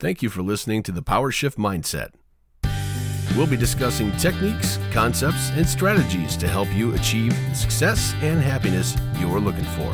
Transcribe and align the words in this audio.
Thank 0.00 0.22
you 0.22 0.30
for 0.30 0.42
listening 0.42 0.84
to 0.84 0.92
the 0.92 1.02
Power 1.02 1.32
Shift 1.32 1.58
Mindset. 1.58 2.10
We'll 3.36 3.48
be 3.48 3.56
discussing 3.56 4.12
techniques, 4.12 4.78
concepts, 4.92 5.50
and 5.50 5.66
strategies 5.66 6.36
to 6.36 6.46
help 6.46 6.72
you 6.72 6.94
achieve 6.94 7.34
the 7.48 7.54
success 7.56 8.14
and 8.20 8.40
happiness 8.40 8.96
you're 9.18 9.40
looking 9.40 9.64
for. 9.64 9.92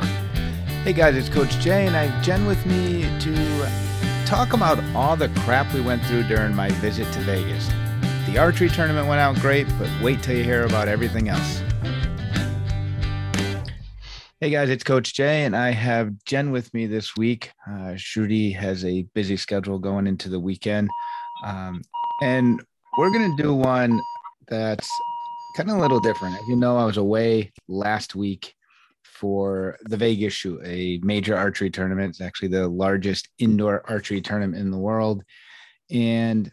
Hey 0.85 0.93
guys, 0.93 1.17
it's 1.17 1.30
Coach 1.30 1.59
Jay, 1.59 1.87
and 1.87 1.96
I 1.96 2.09
have 2.09 2.22
Jenn 2.22 2.45
with 2.45 2.67
me 2.67 3.04
to 3.21 4.27
talk 4.27 4.53
about 4.53 4.79
all 4.95 5.17
the 5.17 5.30
crap 5.40 5.72
we 5.72 5.80
went 5.80 6.05
through 6.05 6.25
during 6.25 6.55
my 6.55 6.68
visit 6.82 7.11
to 7.14 7.21
Vegas. 7.21 7.66
The 8.27 8.36
archery 8.36 8.68
tournament 8.68 9.09
went 9.09 9.23
out 9.23 9.36
great, 9.36 9.66
but 9.79 9.89
wait 10.02 10.23
till 10.23 10.36
you 10.36 10.45
hear 10.45 10.66
about 10.66 10.86
everything 10.86 11.30
else. 11.30 11.62
Hey 14.45 14.50
guys, 14.50 14.68
it's 14.68 14.84
Coach 14.84 15.14
Jay, 15.14 15.46
and 15.46 15.56
I 15.56 15.70
have 15.70 16.22
Jenn 16.26 16.50
with 16.50 16.74
me 16.74 16.84
this 16.84 17.16
week. 17.16 17.50
Uh, 17.66 17.96
Shruti 17.96 18.54
has 18.54 18.84
a 18.84 19.06
busy 19.14 19.38
schedule 19.38 19.79
going 19.79 20.06
into 20.06 20.29
the 20.29 20.38
weekend. 20.38 20.90
Um, 21.46 21.80
and 22.21 22.62
we're 22.99 23.11
going 23.11 23.35
to 23.35 23.43
do 23.43 23.54
one 23.54 23.99
that's 24.49 24.86
kind 25.57 25.71
of 25.71 25.79
a 25.79 25.80
little 25.80 25.99
different. 25.99 26.35
As 26.35 26.46
you 26.46 26.57
know, 26.57 26.76
I 26.76 26.85
was 26.85 26.99
away 26.99 27.54
last 27.68 28.14
week 28.14 28.54
for 29.02 29.79
the 29.85 29.96
Vegas 29.96 30.35
shoot, 30.35 30.61
a 30.63 31.00
major 31.02 31.35
archery 31.35 31.71
tournament. 31.71 32.11
It's 32.11 32.20
actually 32.20 32.48
the 32.48 32.69
largest 32.69 33.30
indoor 33.38 33.83
archery 33.88 34.20
tournament 34.20 34.61
in 34.61 34.70
the 34.70 34.77
world. 34.77 35.24
And 35.91 36.52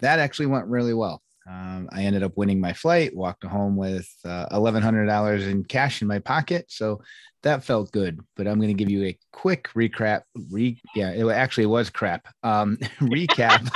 that 0.00 0.20
actually 0.20 0.46
went 0.46 0.68
really 0.68 0.94
well. 0.94 1.20
Um, 1.48 1.88
I 1.92 2.02
ended 2.02 2.22
up 2.22 2.36
winning 2.36 2.60
my 2.60 2.74
flight, 2.74 3.16
walked 3.16 3.44
home 3.44 3.76
with 3.76 4.08
uh, 4.24 4.46
$1,100 4.50 5.50
in 5.50 5.64
cash 5.64 6.02
in 6.02 6.08
my 6.08 6.18
pocket. 6.18 6.66
So 6.68 7.00
that 7.42 7.64
felt 7.64 7.90
good. 7.90 8.20
But 8.36 8.46
I'm 8.46 8.58
going 8.58 8.68
to 8.68 8.74
give 8.74 8.90
you 8.90 9.04
a 9.04 9.18
quick 9.32 9.68
recap. 9.74 10.22
Re, 10.50 10.78
yeah, 10.94 11.12
it 11.12 11.26
actually 11.28 11.66
was 11.66 11.88
crap. 11.88 12.28
Um, 12.42 12.76
recap 13.00 13.70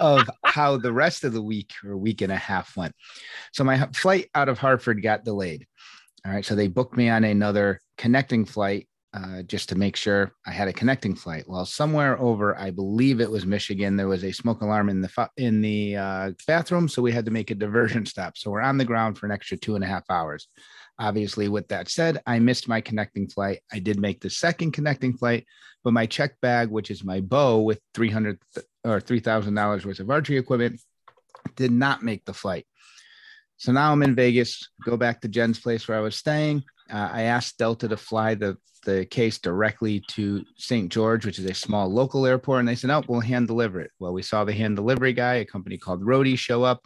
of 0.00 0.28
how 0.44 0.78
the 0.78 0.92
rest 0.92 1.22
of 1.22 1.32
the 1.32 1.42
week 1.42 1.72
or 1.84 1.96
week 1.96 2.22
and 2.22 2.32
a 2.32 2.36
half 2.36 2.76
went. 2.76 2.94
So 3.52 3.62
my 3.62 3.86
flight 3.94 4.28
out 4.34 4.48
of 4.48 4.58
Hartford 4.58 5.02
got 5.02 5.24
delayed. 5.24 5.66
All 6.26 6.32
right. 6.32 6.44
So 6.44 6.56
they 6.56 6.66
booked 6.66 6.96
me 6.96 7.08
on 7.08 7.22
another 7.22 7.80
connecting 7.96 8.44
flight 8.44 8.88
uh, 9.16 9.42
just 9.42 9.68
to 9.70 9.74
make 9.74 9.96
sure 9.96 10.32
I 10.46 10.50
had 10.50 10.68
a 10.68 10.72
connecting 10.72 11.14
flight. 11.14 11.44
Well, 11.46 11.64
somewhere 11.64 12.20
over, 12.20 12.58
I 12.58 12.70
believe 12.70 13.20
it 13.20 13.30
was 13.30 13.46
Michigan, 13.46 13.96
there 13.96 14.08
was 14.08 14.24
a 14.24 14.32
smoke 14.32 14.60
alarm 14.60 14.90
in 14.90 15.00
the 15.00 15.30
in 15.36 15.62
the 15.62 15.96
uh, 15.96 16.32
bathroom, 16.46 16.86
so 16.88 17.00
we 17.00 17.12
had 17.12 17.24
to 17.24 17.30
make 17.30 17.50
a 17.50 17.54
diversion 17.54 18.04
stop. 18.06 18.36
So 18.36 18.50
we're 18.50 18.60
on 18.60 18.76
the 18.76 18.84
ground 18.84 19.16
for 19.16 19.26
an 19.26 19.32
extra 19.32 19.56
two 19.56 19.74
and 19.74 19.84
a 19.84 19.86
half 19.86 20.04
hours. 20.10 20.48
Obviously, 20.98 21.48
with 21.48 21.68
that 21.68 21.88
said, 21.88 22.20
I 22.26 22.38
missed 22.40 22.68
my 22.68 22.80
connecting 22.80 23.28
flight. 23.28 23.60
I 23.72 23.78
did 23.78 23.98
make 23.98 24.20
the 24.20 24.30
second 24.30 24.72
connecting 24.72 25.16
flight, 25.16 25.46
but 25.82 25.92
my 25.92 26.06
check 26.06 26.38
bag, 26.42 26.68
which 26.68 26.90
is 26.90 27.04
my 27.04 27.20
bow 27.20 27.60
with 27.60 27.80
three 27.94 28.10
hundred 28.10 28.38
or 28.84 29.00
three 29.00 29.20
thousand 29.20 29.54
dollars 29.54 29.86
worth 29.86 30.00
of 30.00 30.10
archery 30.10 30.36
equipment, 30.36 30.80
did 31.54 31.70
not 31.70 32.02
make 32.02 32.24
the 32.24 32.34
flight. 32.34 32.66
So 33.56 33.72
now 33.72 33.92
I'm 33.92 34.02
in 34.02 34.14
Vegas. 34.14 34.68
Go 34.84 34.98
back 34.98 35.22
to 35.22 35.28
Jenn's 35.28 35.58
place 35.58 35.88
where 35.88 35.96
I 35.96 36.02
was 36.02 36.16
staying. 36.16 36.64
Uh, 36.90 37.08
I 37.12 37.22
asked 37.22 37.58
Delta 37.58 37.88
to 37.88 37.96
fly 37.96 38.34
the 38.34 38.56
the 38.86 39.04
case 39.04 39.38
directly 39.38 40.00
to 40.08 40.44
St. 40.56 40.90
George, 40.90 41.26
which 41.26 41.40
is 41.40 41.44
a 41.44 41.54
small 41.54 41.92
local 41.92 42.24
airport, 42.24 42.60
and 42.60 42.68
they 42.68 42.76
said, 42.76 42.88
"No, 42.88 43.02
we'll 43.06 43.20
hand 43.20 43.48
deliver 43.48 43.80
it." 43.80 43.90
Well, 43.98 44.12
we 44.12 44.22
saw 44.22 44.44
the 44.44 44.52
hand 44.54 44.76
delivery 44.76 45.12
guy, 45.12 45.34
a 45.34 45.44
company 45.44 45.76
called 45.76 46.02
Roadie, 46.02 46.38
show 46.38 46.62
up, 46.62 46.82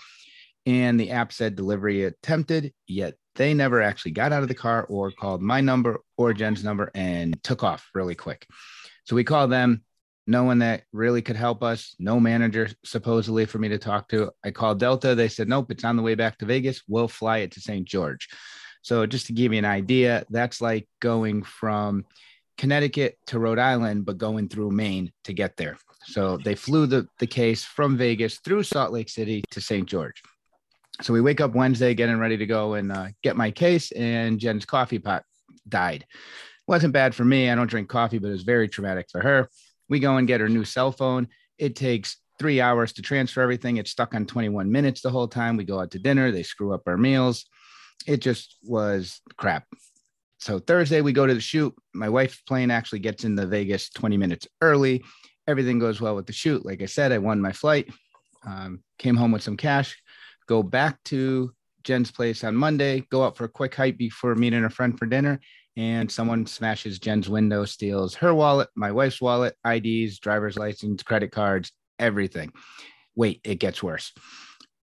and 0.66 0.98
the 0.98 1.10
app 1.10 1.32
said 1.32 1.54
delivery 1.54 2.04
attempted. 2.04 2.72
Yet 2.88 3.14
they 3.36 3.54
never 3.54 3.80
actually 3.80 4.12
got 4.12 4.32
out 4.32 4.42
of 4.42 4.48
the 4.48 4.54
car 4.54 4.84
or 4.88 5.12
called 5.12 5.42
my 5.42 5.60
number 5.60 6.00
or 6.16 6.32
Jenn's 6.32 6.64
number 6.64 6.90
and 6.94 7.40
took 7.44 7.62
off 7.62 7.88
really 7.94 8.14
quick. 8.14 8.46
So 9.04 9.14
we 9.14 9.22
called 9.22 9.52
them. 9.52 9.84
No 10.26 10.44
one 10.44 10.60
that 10.60 10.84
really 10.92 11.22
could 11.22 11.36
help 11.36 11.62
us. 11.62 11.94
No 11.98 12.20
manager 12.20 12.68
supposedly 12.84 13.46
for 13.46 13.58
me 13.58 13.68
to 13.68 13.78
talk 13.78 14.08
to. 14.08 14.30
I 14.44 14.52
called 14.52 14.78
Delta. 14.78 15.14
They 15.14 15.28
said, 15.28 15.48
"Nope, 15.48 15.70
it's 15.70 15.84
on 15.84 15.96
the 15.96 16.02
way 16.02 16.14
back 16.14 16.38
to 16.38 16.46
Vegas. 16.46 16.82
We'll 16.88 17.08
fly 17.08 17.38
it 17.38 17.52
to 17.52 17.60
St. 17.60 17.86
George." 17.86 18.28
So 18.82 19.06
just 19.06 19.26
to 19.26 19.32
give 19.32 19.52
you 19.52 19.58
an 19.58 19.64
idea, 19.64 20.24
that's 20.30 20.60
like 20.60 20.88
going 21.00 21.42
from 21.42 22.04
Connecticut 22.56 23.18
to 23.26 23.38
Rhode 23.38 23.58
Island, 23.58 24.04
but 24.04 24.18
going 24.18 24.48
through 24.48 24.70
Maine 24.70 25.12
to 25.24 25.32
get 25.32 25.56
there. 25.56 25.76
So 26.04 26.38
they 26.38 26.54
flew 26.54 26.86
the, 26.86 27.06
the 27.18 27.26
case 27.26 27.64
from 27.64 27.96
Vegas 27.96 28.38
through 28.38 28.62
Salt 28.62 28.92
Lake 28.92 29.08
City 29.08 29.44
to 29.50 29.60
St. 29.60 29.86
George. 29.86 30.22
So 31.02 31.12
we 31.12 31.20
wake 31.20 31.40
up 31.40 31.54
Wednesday, 31.54 31.94
getting 31.94 32.18
ready 32.18 32.36
to 32.36 32.46
go 32.46 32.74
and 32.74 32.92
uh, 32.92 33.08
get 33.22 33.36
my 33.36 33.50
case, 33.50 33.92
and 33.92 34.38
Jenn's 34.38 34.66
coffee 34.66 34.98
pot 34.98 35.24
died. 35.68 36.04
Wasn't 36.66 36.92
bad 36.92 37.14
for 37.14 37.24
me. 37.24 37.50
I 37.50 37.54
don't 37.54 37.70
drink 37.70 37.88
coffee, 37.88 38.18
but 38.18 38.28
it 38.28 38.32
was 38.32 38.42
very 38.42 38.68
traumatic 38.68 39.06
for 39.10 39.20
her. 39.20 39.48
We 39.88 39.98
go 39.98 40.16
and 40.16 40.28
get 40.28 40.40
her 40.40 40.48
new 40.48 40.64
cell 40.64 40.92
phone. 40.92 41.28
It 41.58 41.76
takes 41.76 42.18
three 42.38 42.60
hours 42.60 42.92
to 42.94 43.02
transfer 43.02 43.40
everything. 43.40 43.76
It's 43.76 43.90
stuck 43.90 44.14
on 44.14 44.26
21 44.26 44.70
minutes 44.70 45.00
the 45.00 45.10
whole 45.10 45.28
time. 45.28 45.56
We 45.56 45.64
go 45.64 45.80
out 45.80 45.90
to 45.92 45.98
dinner. 45.98 46.30
They 46.30 46.42
screw 46.42 46.72
up 46.72 46.82
our 46.86 46.96
meals 46.96 47.46
it 48.06 48.18
just 48.18 48.56
was 48.62 49.20
crap. 49.36 49.64
So 50.38 50.58
Thursday 50.58 51.02
we 51.02 51.12
go 51.12 51.26
to 51.26 51.34
the 51.34 51.40
shoot. 51.40 51.74
My 51.92 52.08
wife's 52.08 52.40
plane 52.42 52.70
actually 52.70 53.00
gets 53.00 53.24
into 53.24 53.46
Vegas 53.46 53.90
20 53.90 54.16
minutes 54.16 54.48
early. 54.62 55.04
Everything 55.46 55.78
goes 55.78 56.00
well 56.00 56.16
with 56.16 56.26
the 56.26 56.32
shoot. 56.32 56.64
Like 56.64 56.82
I 56.82 56.86
said, 56.86 57.12
I 57.12 57.18
won 57.18 57.40
my 57.40 57.52
flight. 57.52 57.90
Um, 58.46 58.82
came 58.98 59.16
home 59.16 59.32
with 59.32 59.42
some 59.42 59.56
cash. 59.56 60.00
Go 60.46 60.62
back 60.62 61.02
to 61.04 61.52
Jenn's 61.82 62.10
place 62.10 62.42
on 62.42 62.56
Monday. 62.56 63.04
Go 63.10 63.22
out 63.22 63.36
for 63.36 63.44
a 63.44 63.48
quick 63.48 63.74
hike 63.74 63.98
before 63.98 64.34
meeting 64.34 64.64
a 64.64 64.70
friend 64.70 64.98
for 64.98 65.06
dinner. 65.06 65.40
And 65.76 66.10
someone 66.10 66.46
smashes 66.46 66.98
Jenn's 66.98 67.28
window, 67.28 67.64
steals 67.64 68.14
her 68.16 68.34
wallet, 68.34 68.68
my 68.74 68.92
wife's 68.92 69.20
wallet, 69.20 69.54
IDs, 69.66 70.18
driver's 70.18 70.56
license, 70.56 71.02
credit 71.02 71.32
cards, 71.32 71.72
everything. 71.98 72.52
Wait, 73.14 73.40
it 73.44 73.56
gets 73.56 73.82
worse. 73.82 74.12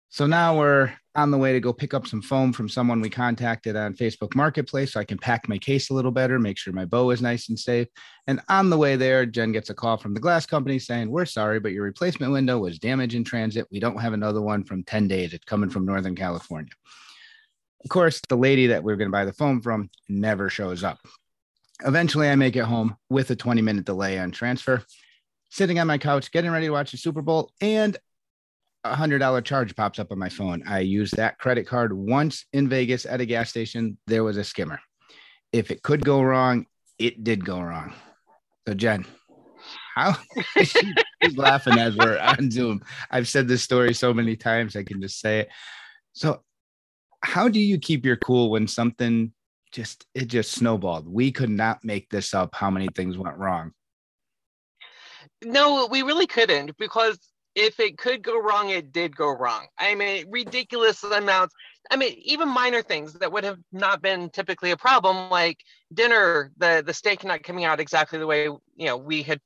So 0.10 0.28
now 0.28 0.58
we're 0.60 0.94
on 1.16 1.32
the 1.32 1.38
way 1.38 1.52
to 1.52 1.60
go 1.60 1.74
pick 1.74 1.94
up 1.94 2.08
some 2.08 2.22
foam 2.22 2.54
from 2.54 2.70
someone 2.70 3.02
we 3.02 3.10
contacted 3.10 3.76
on 3.76 3.94
Facebook 3.94 4.34
Marketplace 4.34 4.94
so 4.94 5.00
I 5.00 5.04
can 5.04 5.18
pack 5.18 5.50
my 5.50 5.58
case 5.58 5.90
a 5.90 5.94
little 5.94 6.12
better, 6.12 6.40
make 6.40 6.58
sure 6.58 6.74
my 6.74 6.86
bow 6.86 7.10
is 7.10 7.22
nice 7.22 7.50
and 7.50 7.60
safe. 7.60 7.88
And 8.28 8.40
on 8.48 8.70
the 8.70 8.78
way 8.78 8.96
there, 8.96 9.26
Jenn 9.26 9.52
gets 9.52 9.70
a 9.70 9.74
call 9.74 9.98
from 9.98 10.14
the 10.14 10.20
glass 10.20 10.46
company 10.46 10.80
saying, 10.80 11.12
We're 11.12 11.26
sorry, 11.26 11.60
but 11.60 11.74
your 11.74 11.84
replacement 11.84 12.32
window 12.32 12.60
was 12.60 12.80
damaged 12.80 13.16
in 13.16 13.24
transit. 13.24 13.68
We 13.72 13.80
don't 13.80 14.00
have 14.00 14.14
another 14.14 14.42
one 14.42 14.64
from 14.64 14.84
10 14.84 15.08
days. 15.08 15.34
It's 15.34 15.46
coming 15.46 15.70
from 15.70 15.86
Northern 15.86 16.16
California. 16.16 16.72
Of 17.84 17.90
course, 17.90 18.22
the 18.30 18.38
lady 18.38 18.68
that 18.68 18.84
we 18.84 18.94
are 18.94 18.98
going 18.98 19.10
to 19.10 19.12
buy 19.12 19.26
the 19.26 19.34
foam 19.34 19.62
from 19.62 19.90
never 20.08 20.50
shows 20.50 20.84
up. 20.84 21.00
Eventually, 21.86 22.30
I 22.30 22.36
make 22.36 22.56
it 22.56 22.64
home 22.64 22.96
with 23.10 23.32
a 23.32 23.36
20 23.36 23.62
minute 23.62 23.86
delay 23.86 24.20
on 24.20 24.32
transfer 24.32 24.84
sitting 25.52 25.80
on 25.80 25.88
my 25.88 25.98
couch, 25.98 26.32
getting 26.32 26.50
ready 26.50 26.68
to 26.68 26.72
watch 26.72 26.92
the 26.92 26.98
Super 26.98 27.22
Bowl, 27.22 27.52
and 27.60 27.98
a 28.84 28.96
hundred 28.96 29.19
dollar 29.19 29.42
charge 29.42 29.75
pops 29.75 30.00
up 30.00 30.12
on 30.12 30.19
my 30.19 30.30
phone. 30.30 30.64
I 30.68 30.80
used 30.80 31.18
that 31.18 31.38
credit 31.38 31.68
card 31.68 31.94
once 31.94 32.46
in 32.53 32.68
Vegas 32.68 33.06
at 33.06 33.22
a 33.22 33.25
gas 33.25 33.50
station. 33.50 33.97
There 34.08 34.24
was 34.24 34.38
a 34.38 34.44
skimmer. 34.44 34.80
If 35.53 35.72
it 35.72 35.84
could 35.84 36.03
go 36.03 36.22
wrong, 36.22 36.66
it 36.97 37.24
did 37.24 37.46
go 37.46 37.62
wrong. 37.62 37.94
So 38.68 38.74
Jenn, 38.74 39.06
how 39.96 40.18
she's 40.58 41.38
laughing 41.38 41.78
as 41.78 41.96
we're 41.96 42.18
on 42.18 42.50
Zoom. 42.50 42.81
I've 43.09 43.28
said 43.28 43.47
this 43.47 43.64
story 43.64 43.94
so 43.94 44.14
many 44.14 44.36
times, 44.36 44.75
I 44.75 44.84
can 44.84 45.02
just 45.02 45.20
say 45.20 45.41
it. 45.41 45.50
So, 46.14 46.41
how 47.24 47.47
do 47.47 47.59
you 47.59 47.78
keep 47.78 48.06
your 48.06 48.18
cool 48.18 48.50
when 48.50 48.68
something 48.68 49.34
just 49.72 50.06
it 50.16 50.25
just 50.25 50.52
snowballed? 50.52 51.08
We 51.08 51.31
could 51.31 51.50
not 51.50 51.84
make 51.84 52.09
this 52.09 52.34
up. 52.34 52.56
How 52.56 52.70
many 52.70 52.88
things 52.96 53.18
went 53.18 53.38
wrong? 53.38 53.72
No, 55.44 55.88
we 55.90 56.02
really 56.02 56.28
couldn't 56.28 56.78
because 56.78 57.20
if 57.56 57.80
it 57.80 57.98
could 57.98 58.24
go 58.24 58.40
wrong, 58.42 58.70
it 58.70 58.92
did 58.92 59.16
go 59.16 59.30
wrong. 59.30 59.68
I 59.78 59.96
mean, 59.96 60.26
ridiculous 60.30 61.04
amounts. 61.04 61.54
I 61.90 61.98
mean, 61.98 62.14
even 62.24 62.48
minor 62.48 62.82
things 62.82 63.14
that 63.14 63.32
would 63.32 63.44
have 63.44 63.60
not 63.72 64.02
been 64.02 64.30
typically 64.30 64.72
a 64.72 64.78
problem, 64.78 65.30
like 65.30 65.58
dinner, 65.94 66.52
the 66.58 66.84
the 66.86 66.94
steak 66.94 67.24
not 67.24 67.44
coming 67.44 67.66
out 67.66 67.80
exactly 67.80 68.20
the 68.20 68.28
way 68.28 68.46
you 68.46 68.86
know 68.86 68.98
we 68.98 69.24
had 69.24 69.42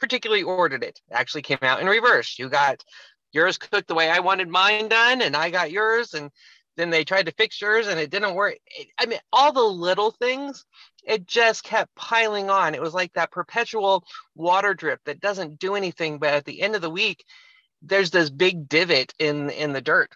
particularly 0.00 0.42
ordered 0.42 0.82
it. 0.82 1.00
Actually, 1.12 1.42
came 1.42 1.58
out 1.62 1.80
in 1.80 1.86
reverse. 1.86 2.38
You 2.38 2.48
got 2.48 2.82
yours 3.32 3.58
cooked 3.58 3.88
the 3.88 3.94
way 3.94 4.10
I 4.10 4.20
wanted 4.20 4.48
mine 4.48 4.88
done, 4.88 5.22
and 5.22 5.36
I 5.36 5.50
got 5.50 5.70
yours, 5.70 6.14
and 6.14 6.30
then 6.76 6.90
they 6.90 7.04
tried 7.04 7.26
to 7.26 7.32
fix 7.32 7.60
yours, 7.60 7.86
and 7.86 8.00
it 8.00 8.10
didn't 8.10 8.34
work. 8.34 8.56
I 8.98 9.06
mean, 9.06 9.20
all 9.32 9.52
the 9.52 9.62
little 9.62 10.10
things 10.10 10.64
it 11.06 11.26
just 11.26 11.64
kept 11.64 11.94
piling 11.94 12.50
on. 12.50 12.74
It 12.74 12.80
was 12.80 12.94
like 12.94 13.12
that 13.14 13.30
perpetual 13.30 14.04
water 14.34 14.74
drip 14.74 15.00
that 15.04 15.20
doesn't 15.20 15.58
do 15.58 15.74
anything, 15.74 16.18
but 16.18 16.30
at 16.30 16.44
the 16.44 16.62
end 16.62 16.74
of 16.74 16.82
the 16.82 16.90
week, 16.90 17.24
there's 17.82 18.10
this 18.10 18.30
big 18.30 18.68
divot 18.68 19.12
in 19.18 19.50
in 19.50 19.72
the 19.72 19.80
dirt. 19.80 20.12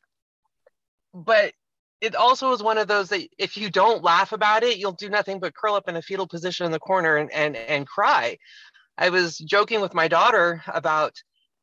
But 1.14 1.52
it 2.00 2.14
also 2.14 2.52
is 2.52 2.62
one 2.62 2.78
of 2.78 2.88
those 2.88 3.08
that 3.10 3.28
if 3.38 3.56
you 3.56 3.70
don't 3.70 4.04
laugh 4.04 4.32
about 4.32 4.62
it, 4.62 4.78
you'll 4.78 4.92
do 4.92 5.08
nothing 5.08 5.40
but 5.40 5.54
curl 5.54 5.74
up 5.74 5.88
in 5.88 5.96
a 5.96 6.02
fetal 6.02 6.26
position 6.26 6.66
in 6.66 6.72
the 6.72 6.78
corner 6.78 7.16
and 7.16 7.30
and, 7.32 7.56
and 7.56 7.86
cry. 7.86 8.38
I 8.96 9.10
was 9.10 9.38
joking 9.38 9.80
with 9.80 9.94
my 9.94 10.08
daughter 10.08 10.62
about 10.66 11.14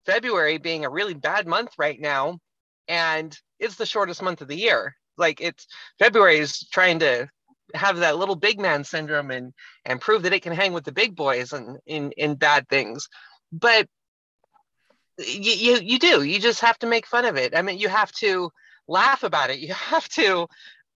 February 0.05 0.57
being 0.57 0.85
a 0.85 0.89
really 0.89 1.13
bad 1.13 1.47
month 1.47 1.71
right 1.77 1.99
now, 1.99 2.39
and 2.87 3.37
it's 3.59 3.75
the 3.75 3.85
shortest 3.85 4.21
month 4.21 4.41
of 4.41 4.47
the 4.47 4.55
year. 4.55 4.95
Like 5.17 5.41
it's 5.41 5.67
February 5.97 6.37
is 6.37 6.67
trying 6.69 6.99
to 6.99 7.27
have 7.73 7.97
that 7.97 8.17
little 8.17 8.35
big 8.35 8.59
man 8.59 8.83
syndrome 8.83 9.31
and 9.31 9.53
and 9.85 10.01
prove 10.01 10.23
that 10.23 10.33
it 10.33 10.43
can 10.43 10.53
hang 10.53 10.73
with 10.73 10.83
the 10.83 10.91
big 10.91 11.15
boys 11.15 11.53
and 11.53 11.79
in 11.85 12.11
in 12.13 12.35
bad 12.35 12.67
things. 12.69 13.09
But 13.51 13.87
you, 15.17 15.51
you 15.51 15.79
you 15.81 15.99
do. 15.99 16.23
You 16.23 16.39
just 16.39 16.61
have 16.61 16.77
to 16.79 16.87
make 16.87 17.07
fun 17.07 17.25
of 17.25 17.37
it. 17.37 17.55
I 17.55 17.61
mean 17.61 17.79
you 17.79 17.89
have 17.89 18.11
to 18.13 18.51
laugh 18.87 19.23
about 19.23 19.49
it. 19.49 19.59
You 19.65 19.73
have 19.73 20.07
to 20.09 20.47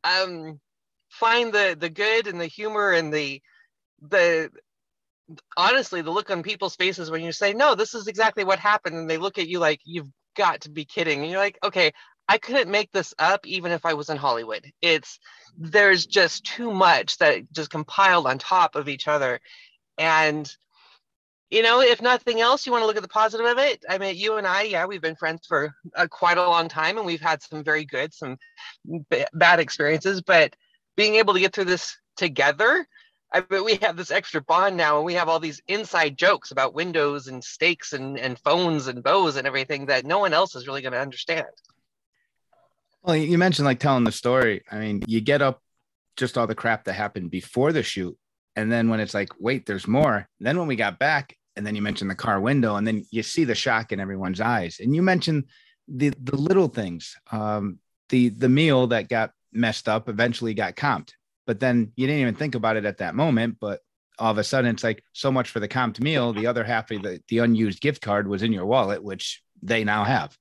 um 0.03 0.59
find 1.09 1.51
the 1.51 1.75
the 1.79 1.89
good 1.89 2.27
and 2.27 2.39
the 2.39 2.45
humor 2.47 2.91
and 2.91 3.13
the 3.13 3.41
the 4.01 4.49
honestly 5.57 6.01
the 6.01 6.11
look 6.11 6.29
on 6.29 6.43
people's 6.43 6.75
faces 6.75 7.11
when 7.11 7.21
you 7.21 7.31
say 7.31 7.53
no 7.53 7.75
this 7.75 7.93
is 7.93 8.07
exactly 8.07 8.43
what 8.43 8.59
happened. 8.59 8.95
And 8.95 9.09
they 9.09 9.17
look 9.17 9.37
at 9.37 9.47
you 9.47 9.59
like 9.59 9.79
you've 9.83 10.09
got 10.35 10.61
to 10.61 10.69
be 10.69 10.85
kidding. 10.85 11.21
And 11.21 11.31
you're 11.31 11.39
like 11.39 11.57
okay 11.63 11.91
i 12.29 12.37
couldn't 12.37 12.71
make 12.71 12.91
this 12.91 13.13
up 13.19 13.45
even 13.45 13.71
if 13.71 13.85
i 13.85 13.93
was 13.93 14.09
in 14.09 14.17
hollywood. 14.17 14.65
It's 14.81 15.19
there's 15.57 16.05
just 16.05 16.45
too 16.45 16.71
much 16.71 17.17
that 17.17 17.51
just 17.51 17.69
compiled 17.69 18.27
on 18.27 18.37
top 18.37 18.75
of 18.75 18.87
each 18.87 19.07
other. 19.07 19.41
And 19.97 20.49
you 21.49 21.63
know 21.63 21.81
if 21.81 22.01
nothing 22.01 22.39
else 22.39 22.65
you 22.65 22.71
want 22.71 22.83
to 22.83 22.85
look 22.85 22.95
at 22.95 23.01
the 23.01 23.09
positive 23.09 23.45
of 23.45 23.57
it? 23.57 23.83
I 23.89 23.97
mean 23.97 24.15
you 24.15 24.37
and 24.37 24.47
i 24.47 24.61
yeah 24.61 24.85
we've 24.85 25.01
been 25.01 25.15
friends 25.15 25.45
for 25.47 25.73
uh, 25.95 26.07
quite 26.07 26.37
a 26.37 26.47
long 26.47 26.69
time 26.69 26.97
and 26.97 27.05
we've 27.05 27.19
had 27.19 27.41
some 27.41 27.63
very 27.63 27.83
good 27.83 28.13
some 28.13 28.37
b- 29.09 29.25
bad 29.33 29.59
experiences 29.59 30.21
but 30.21 30.55
being 30.95 31.15
able 31.15 31.33
to 31.33 31.39
get 31.39 31.53
through 31.53 31.65
this 31.65 31.97
together 32.15 32.87
I 33.31 33.43
mean, 33.49 33.63
we 33.63 33.75
have 33.83 33.95
this 33.95 34.09
extra 34.09 34.41
bond 34.41 34.75
now, 34.75 34.97
and 34.97 35.05
we 35.05 35.13
have 35.13 35.29
all 35.29 35.39
these 35.39 35.61
inside 35.67 36.17
jokes 36.17 36.49
about 36.49 36.73
windows 36.73 37.27
and 37.27 37.43
steaks 37.43 37.93
and, 37.93 38.17
and 38.17 38.39
phones 38.39 38.87
and 38.87 39.03
bows 39.03 39.35
and 39.35 39.45
everything 39.45 39.85
that 39.85 40.03
no 40.03 40.17
one 40.17 40.33
else 40.33 40.55
is 40.55 40.65
really 40.65 40.81
going 40.81 40.93
to 40.93 40.99
understand. 40.99 41.45
Well, 43.03 43.15
you 43.15 43.37
mentioned 43.37 43.65
like 43.65 43.79
telling 43.79 44.03
the 44.03 44.11
story. 44.11 44.63
I 44.71 44.79
mean, 44.79 45.03
you 45.07 45.21
get 45.21 45.41
up 45.41 45.61
just 46.17 46.37
all 46.37 46.47
the 46.47 46.55
crap 46.55 46.83
that 46.85 46.93
happened 46.93 47.31
before 47.31 47.71
the 47.71 47.83
shoot. 47.83 48.17
And 48.55 48.71
then 48.71 48.89
when 48.89 48.99
it's 48.99 49.13
like, 49.13 49.29
wait, 49.39 49.65
there's 49.65 49.87
more. 49.87 50.27
then 50.39 50.57
when 50.57 50.67
we 50.67 50.75
got 50.75 50.99
back, 50.99 51.35
and 51.55 51.65
then 51.65 51.75
you 51.75 51.81
mentioned 51.81 52.09
the 52.09 52.15
car 52.15 52.39
window, 52.39 52.75
and 52.75 52.87
then 52.87 53.05
you 53.11 53.23
see 53.23 53.43
the 53.43 53.55
shock 53.55 53.91
in 53.91 53.99
everyone's 53.99 54.39
eyes. 54.39 54.77
And 54.79 54.95
you 54.95 55.01
mentioned 55.01 55.45
the 55.87 56.13
the 56.21 56.37
little 56.37 56.67
things. 56.67 57.15
Um, 57.31 57.79
the 58.09 58.29
the 58.29 58.49
meal 58.49 58.87
that 58.87 59.09
got 59.09 59.31
messed 59.51 59.89
up 59.89 60.07
eventually 60.07 60.53
got 60.53 60.75
comped 60.75 61.11
but 61.49 61.59
then 61.59 61.91
you 61.95 62.05
didn't 62.05 62.21
even 62.21 62.35
think 62.35 62.53
about 62.53 62.77
it 62.77 62.85
at 62.85 62.99
that 62.99 63.15
moment. 63.15 63.57
But 63.59 63.79
all 64.19 64.29
of 64.29 64.37
a 64.37 64.43
sudden, 64.43 64.69
it's 64.69 64.83
like 64.83 65.03
so 65.13 65.31
much 65.31 65.49
for 65.49 65.59
the 65.59 65.67
comped 65.67 65.99
meal. 65.99 66.31
The 66.31 66.45
other 66.45 66.63
half 66.63 66.91
of 66.91 67.01
the, 67.01 67.23
the 67.27 67.39
unused 67.39 67.81
gift 67.81 68.03
card 68.03 68.27
was 68.27 68.43
in 68.43 68.53
your 68.53 68.67
wallet, 68.67 69.03
which 69.03 69.41
they 69.63 69.83
now 69.83 70.03
have. 70.03 70.37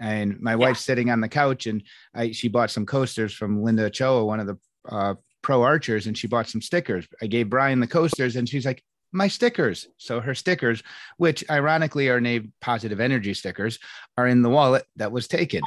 And 0.00 0.40
my 0.40 0.52
yeah. 0.52 0.56
wife's 0.56 0.84
sitting 0.84 1.10
on 1.10 1.20
the 1.20 1.28
couch, 1.28 1.66
and 1.66 1.82
I 2.14 2.32
she 2.32 2.48
bought 2.48 2.70
some 2.70 2.86
coasters 2.86 3.32
from 3.32 3.62
Linda 3.62 3.84
Ochoa, 3.84 4.24
one 4.24 4.40
of 4.40 4.46
the 4.46 4.58
uh, 4.88 5.14
pro 5.42 5.62
archers, 5.62 6.06
and 6.06 6.18
she 6.18 6.26
bought 6.26 6.48
some 6.48 6.60
stickers. 6.60 7.06
I 7.22 7.26
gave 7.26 7.50
Brian 7.50 7.80
the 7.80 7.86
coasters, 7.86 8.36
and 8.36 8.48
she's 8.48 8.66
like, 8.66 8.82
my 9.14 9.28
stickers. 9.28 9.86
So 9.96 10.20
her 10.20 10.34
stickers, 10.34 10.82
which 11.16 11.44
ironically 11.48 12.08
are 12.08 12.20
named 12.20 12.52
positive 12.60 13.00
energy 13.00 13.32
stickers, 13.32 13.78
are 14.18 14.26
in 14.26 14.42
the 14.42 14.50
wallet 14.50 14.84
that 14.96 15.12
was 15.12 15.28
taken. 15.28 15.62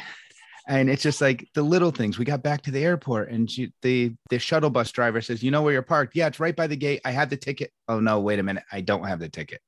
And 0.68 0.90
it's 0.90 1.02
just 1.02 1.22
like 1.22 1.48
the 1.54 1.62
little 1.62 1.92
things. 1.92 2.20
We 2.20 2.26
got 2.26 2.44
back 2.44 2.62
to 2.64 2.72
the 2.72 2.84
airport 2.84 3.32
and 3.32 3.50
she, 3.50 3.72
the 3.82 4.14
the 4.30 4.38
shuttle 4.38 4.70
bus 4.70 4.92
driver 4.92 5.22
says 5.22 5.42
you 5.42 5.50
know 5.50 5.62
where 5.62 5.72
you're 5.72 5.82
parked? 5.82 6.14
Yeah 6.14 6.28
it's 6.28 6.42
right 6.42 6.56
by 6.56 6.68
the 6.68 6.76
gate. 6.76 7.00
I 7.06 7.12
have 7.12 7.30
the 7.30 7.38
ticket. 7.38 7.72
Oh 7.88 8.02
no 8.02 8.20
wait 8.20 8.40
a 8.40 8.44
minute. 8.44 8.66
I 8.70 8.82
don't 8.82 9.08
have 9.08 9.20
the 9.20 9.30
ticket 9.30 9.62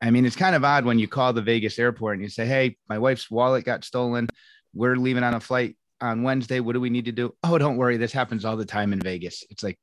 i 0.00 0.10
mean 0.10 0.24
it's 0.24 0.36
kind 0.36 0.54
of 0.54 0.64
odd 0.64 0.84
when 0.84 0.98
you 0.98 1.08
call 1.08 1.32
the 1.32 1.42
vegas 1.42 1.78
airport 1.78 2.14
and 2.14 2.22
you 2.22 2.28
say 2.28 2.46
hey 2.46 2.76
my 2.88 2.98
wife's 2.98 3.30
wallet 3.30 3.64
got 3.64 3.84
stolen 3.84 4.28
we're 4.74 4.96
leaving 4.96 5.22
on 5.22 5.34
a 5.34 5.40
flight 5.40 5.76
on 6.00 6.22
wednesday 6.22 6.60
what 6.60 6.72
do 6.72 6.80
we 6.80 6.90
need 6.90 7.06
to 7.06 7.12
do 7.12 7.34
oh 7.44 7.58
don't 7.58 7.76
worry 7.76 7.96
this 7.96 8.12
happens 8.12 8.44
all 8.44 8.56
the 8.56 8.64
time 8.64 8.92
in 8.92 9.00
vegas 9.00 9.44
it's 9.50 9.62
like 9.62 9.78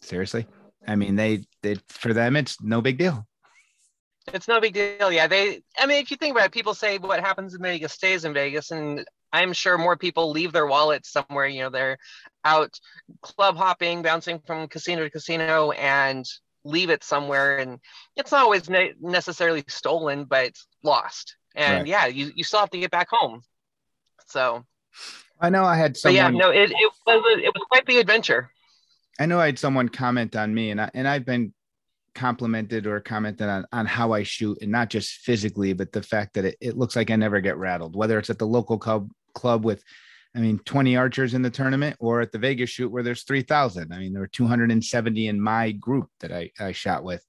seriously 0.00 0.46
i 0.86 0.96
mean 0.96 1.16
they, 1.16 1.44
they 1.62 1.76
for 1.88 2.12
them 2.12 2.36
it's 2.36 2.60
no 2.62 2.80
big 2.80 2.98
deal 2.98 3.26
it's 4.32 4.48
no 4.48 4.60
big 4.60 4.72
deal. 4.72 5.12
Yeah, 5.12 5.26
they. 5.26 5.62
I 5.78 5.86
mean, 5.86 6.02
if 6.02 6.10
you 6.10 6.16
think 6.16 6.34
about 6.34 6.46
it, 6.46 6.52
people 6.52 6.74
say 6.74 6.98
what 6.98 7.20
happens 7.20 7.54
in 7.54 7.60
Vegas 7.60 7.92
stays 7.92 8.24
in 8.24 8.32
Vegas, 8.32 8.70
and 8.70 9.04
I'm 9.32 9.52
sure 9.52 9.76
more 9.76 9.96
people 9.96 10.30
leave 10.30 10.52
their 10.52 10.66
wallets 10.66 11.10
somewhere. 11.12 11.46
You 11.46 11.64
know, 11.64 11.70
they're 11.70 11.98
out 12.44 12.78
club 13.20 13.56
hopping, 13.56 14.02
bouncing 14.02 14.40
from 14.46 14.68
casino 14.68 15.04
to 15.04 15.10
casino, 15.10 15.72
and 15.72 16.24
leave 16.64 16.90
it 16.90 17.04
somewhere. 17.04 17.58
And 17.58 17.78
it's 18.16 18.32
not 18.32 18.42
always 18.42 18.68
ne- 18.68 18.94
necessarily 19.00 19.64
stolen, 19.68 20.24
but 20.24 20.52
lost. 20.82 21.36
And 21.54 21.80
right. 21.80 21.86
yeah, 21.86 22.06
you, 22.06 22.32
you 22.34 22.44
still 22.44 22.60
have 22.60 22.70
to 22.70 22.78
get 22.78 22.90
back 22.90 23.08
home. 23.10 23.42
So 24.26 24.64
I 25.40 25.50
know 25.50 25.64
I 25.64 25.76
had 25.76 25.96
someone. 25.96 26.16
yeah, 26.16 26.30
no, 26.30 26.50
it, 26.50 26.70
it 26.70 26.92
was 27.06 27.38
it 27.42 27.52
was 27.54 27.64
quite 27.70 27.86
the 27.86 27.98
adventure. 27.98 28.50
I 29.20 29.26
know 29.26 29.38
I 29.38 29.46
had 29.46 29.58
someone 29.58 29.88
comment 29.88 30.34
on 30.34 30.52
me, 30.54 30.70
and 30.70 30.80
I 30.80 30.90
and 30.94 31.06
I've 31.06 31.24
been 31.24 31.52
complimented 32.14 32.86
or 32.86 33.00
commented 33.00 33.48
on, 33.48 33.66
on 33.72 33.86
how 33.86 34.12
I 34.12 34.22
shoot 34.22 34.58
and 34.62 34.70
not 34.70 34.88
just 34.88 35.18
physically, 35.18 35.72
but 35.72 35.92
the 35.92 36.02
fact 36.02 36.34
that 36.34 36.44
it, 36.44 36.56
it 36.60 36.76
looks 36.76 36.96
like 36.96 37.10
I 37.10 37.16
never 37.16 37.40
get 37.40 37.56
rattled, 37.56 37.96
whether 37.96 38.18
it's 38.18 38.30
at 38.30 38.38
the 38.38 38.46
local 38.46 38.78
club 38.78 39.10
club 39.34 39.64
with, 39.64 39.82
I 40.36 40.40
mean, 40.40 40.58
20 40.64 40.96
archers 40.96 41.34
in 41.34 41.42
the 41.42 41.50
tournament 41.50 41.96
or 42.00 42.20
at 42.20 42.32
the 42.32 42.38
Vegas 42.38 42.70
shoot 42.70 42.90
where 42.90 43.02
there's 43.02 43.22
3000. 43.22 43.92
I 43.92 43.98
mean, 43.98 44.12
there 44.12 44.22
were 44.22 44.26
270 44.26 45.28
in 45.28 45.40
my 45.40 45.70
group 45.72 46.08
that 46.20 46.32
I, 46.32 46.50
I 46.58 46.72
shot 46.72 47.04
with. 47.04 47.24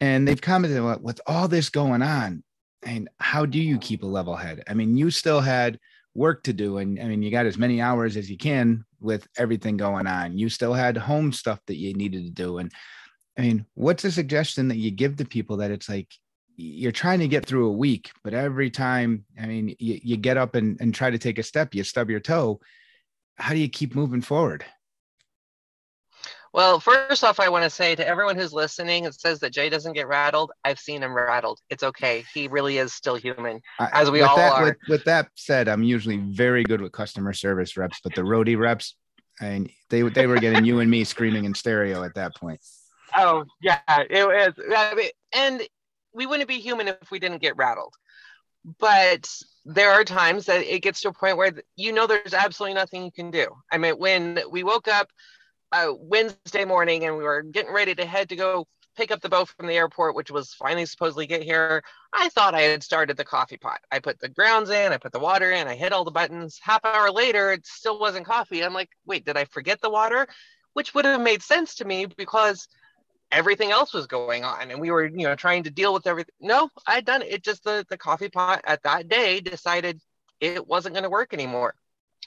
And 0.00 0.26
they've 0.26 0.40
commented 0.40 1.02
with 1.02 1.20
all 1.26 1.48
this 1.48 1.70
going 1.70 2.02
on. 2.02 2.42
And 2.84 3.08
how 3.18 3.46
do 3.46 3.58
you 3.58 3.78
keep 3.78 4.02
a 4.02 4.06
level 4.06 4.36
head? 4.36 4.62
I 4.68 4.74
mean, 4.74 4.96
you 4.96 5.10
still 5.10 5.40
had 5.40 5.78
work 6.14 6.42
to 6.44 6.52
do. 6.52 6.78
And 6.78 7.00
I 7.00 7.04
mean, 7.04 7.22
you 7.22 7.30
got 7.30 7.46
as 7.46 7.58
many 7.58 7.80
hours 7.80 8.16
as 8.16 8.30
you 8.30 8.36
can 8.36 8.84
with 9.00 9.26
everything 9.36 9.76
going 9.76 10.06
on. 10.06 10.38
You 10.38 10.48
still 10.48 10.72
had 10.72 10.96
home 10.96 11.32
stuff 11.32 11.60
that 11.66 11.76
you 11.76 11.94
needed 11.94 12.24
to 12.24 12.30
do. 12.30 12.58
And 12.58 12.72
I 13.38 13.42
mean, 13.42 13.66
what's 13.74 14.04
a 14.04 14.10
suggestion 14.10 14.68
that 14.68 14.78
you 14.78 14.90
give 14.90 15.16
to 15.16 15.24
people 15.24 15.58
that 15.58 15.70
it's 15.70 15.88
like 15.88 16.08
you're 16.60 16.90
trying 16.90 17.20
to 17.20 17.28
get 17.28 17.46
through 17.46 17.68
a 17.68 17.72
week, 17.72 18.10
but 18.24 18.34
every 18.34 18.68
time, 18.68 19.24
I 19.40 19.46
mean, 19.46 19.76
you, 19.78 20.00
you 20.02 20.16
get 20.16 20.36
up 20.36 20.56
and, 20.56 20.76
and 20.80 20.92
try 20.92 21.08
to 21.08 21.16
take 21.16 21.38
a 21.38 21.42
step, 21.44 21.72
you 21.72 21.84
stub 21.84 22.10
your 22.10 22.18
toe. 22.18 22.60
How 23.36 23.52
do 23.52 23.60
you 23.60 23.68
keep 23.68 23.94
moving 23.94 24.20
forward? 24.20 24.64
Well, 26.52 26.80
first 26.80 27.22
off, 27.22 27.38
I 27.38 27.48
want 27.48 27.62
to 27.62 27.70
say 27.70 27.94
to 27.94 28.06
everyone 28.06 28.36
who's 28.36 28.52
listening 28.52 29.06
and 29.06 29.14
says 29.14 29.38
that 29.40 29.52
Jay 29.52 29.68
doesn't 29.68 29.92
get 29.92 30.08
rattled, 30.08 30.50
I've 30.64 30.80
seen 30.80 31.00
him 31.00 31.14
rattled. 31.14 31.60
It's 31.70 31.84
okay. 31.84 32.24
He 32.34 32.48
really 32.48 32.78
is 32.78 32.92
still 32.92 33.14
human, 33.14 33.60
as 33.78 34.10
we 34.10 34.22
all 34.22 34.36
that, 34.36 34.52
are. 34.54 34.64
With, 34.64 34.76
with, 34.88 35.04
that 35.04 35.28
said, 35.36 35.68
I'm 35.68 35.84
usually 35.84 36.16
very 36.16 36.64
good 36.64 36.80
with 36.80 36.90
customer 36.90 37.34
service 37.34 37.76
reps, 37.76 38.00
but 38.02 38.16
the 38.16 38.22
roadie 38.22 38.58
reps, 38.58 38.96
and 39.40 39.70
they 39.90 40.02
they 40.02 40.26
were 40.26 40.40
getting 40.40 40.64
you 40.64 40.80
and 40.80 40.90
me 40.90 41.04
screaming 41.04 41.44
in 41.44 41.54
stereo 41.54 42.02
at 42.02 42.14
that 42.14 42.34
point. 42.34 42.60
Oh 43.14 43.44
yeah, 43.62 43.78
it 43.88 44.26
was. 44.26 44.54
I 44.74 44.94
mean, 44.94 45.10
and 45.32 45.62
we 46.18 46.26
wouldn't 46.26 46.48
be 46.48 46.58
human 46.58 46.88
if 46.88 47.10
we 47.12 47.20
didn't 47.20 47.40
get 47.40 47.56
rattled. 47.56 47.94
But 48.78 49.30
there 49.64 49.92
are 49.92 50.04
times 50.04 50.46
that 50.46 50.62
it 50.62 50.82
gets 50.82 51.00
to 51.02 51.10
a 51.10 51.12
point 51.12 51.36
where 51.36 51.52
you 51.76 51.92
know 51.92 52.06
there's 52.06 52.34
absolutely 52.34 52.74
nothing 52.74 53.04
you 53.04 53.12
can 53.12 53.30
do. 53.30 53.46
I 53.70 53.78
mean, 53.78 53.94
when 53.94 54.40
we 54.50 54.64
woke 54.64 54.88
up 54.88 55.08
uh, 55.70 55.92
Wednesday 55.96 56.64
morning 56.64 57.04
and 57.04 57.16
we 57.16 57.22
were 57.22 57.42
getting 57.42 57.72
ready 57.72 57.94
to 57.94 58.04
head 58.04 58.28
to 58.30 58.36
go 58.36 58.66
pick 58.96 59.12
up 59.12 59.20
the 59.20 59.28
boat 59.28 59.48
from 59.48 59.68
the 59.68 59.76
airport, 59.76 60.16
which 60.16 60.30
was 60.30 60.52
finally 60.54 60.86
supposedly 60.86 61.26
get 61.26 61.44
here, 61.44 61.84
I 62.12 62.28
thought 62.30 62.56
I 62.56 62.62
had 62.62 62.82
started 62.82 63.16
the 63.16 63.24
coffee 63.24 63.56
pot. 63.56 63.78
I 63.92 64.00
put 64.00 64.18
the 64.18 64.28
grounds 64.28 64.70
in, 64.70 64.92
I 64.92 64.96
put 64.96 65.12
the 65.12 65.20
water 65.20 65.52
in, 65.52 65.68
I 65.68 65.76
hit 65.76 65.92
all 65.92 66.04
the 66.04 66.10
buttons. 66.10 66.58
Half 66.60 66.84
hour 66.84 67.12
later, 67.12 67.52
it 67.52 67.64
still 67.64 68.00
wasn't 68.00 68.26
coffee. 68.26 68.64
I'm 68.64 68.74
like, 68.74 68.90
wait, 69.06 69.24
did 69.24 69.36
I 69.36 69.44
forget 69.44 69.80
the 69.80 69.88
water? 69.90 70.26
Which 70.72 70.94
would 70.94 71.04
have 71.04 71.20
made 71.20 71.42
sense 71.44 71.76
to 71.76 71.84
me 71.84 72.06
because 72.06 72.66
everything 73.30 73.70
else 73.70 73.92
was 73.92 74.06
going 74.06 74.44
on 74.44 74.70
and 74.70 74.80
we 74.80 74.90
were 74.90 75.06
you 75.06 75.24
know 75.24 75.34
trying 75.34 75.62
to 75.62 75.70
deal 75.70 75.92
with 75.92 76.06
everything 76.06 76.34
no 76.40 76.68
i'd 76.86 77.04
done 77.04 77.22
it, 77.22 77.32
it 77.32 77.44
just 77.44 77.62
the, 77.64 77.84
the 77.90 77.98
coffee 77.98 78.28
pot 78.28 78.60
at 78.64 78.82
that 78.82 79.08
day 79.08 79.40
decided 79.40 80.00
it 80.40 80.66
wasn't 80.66 80.94
going 80.94 81.02
to 81.02 81.10
work 81.10 81.34
anymore 81.34 81.74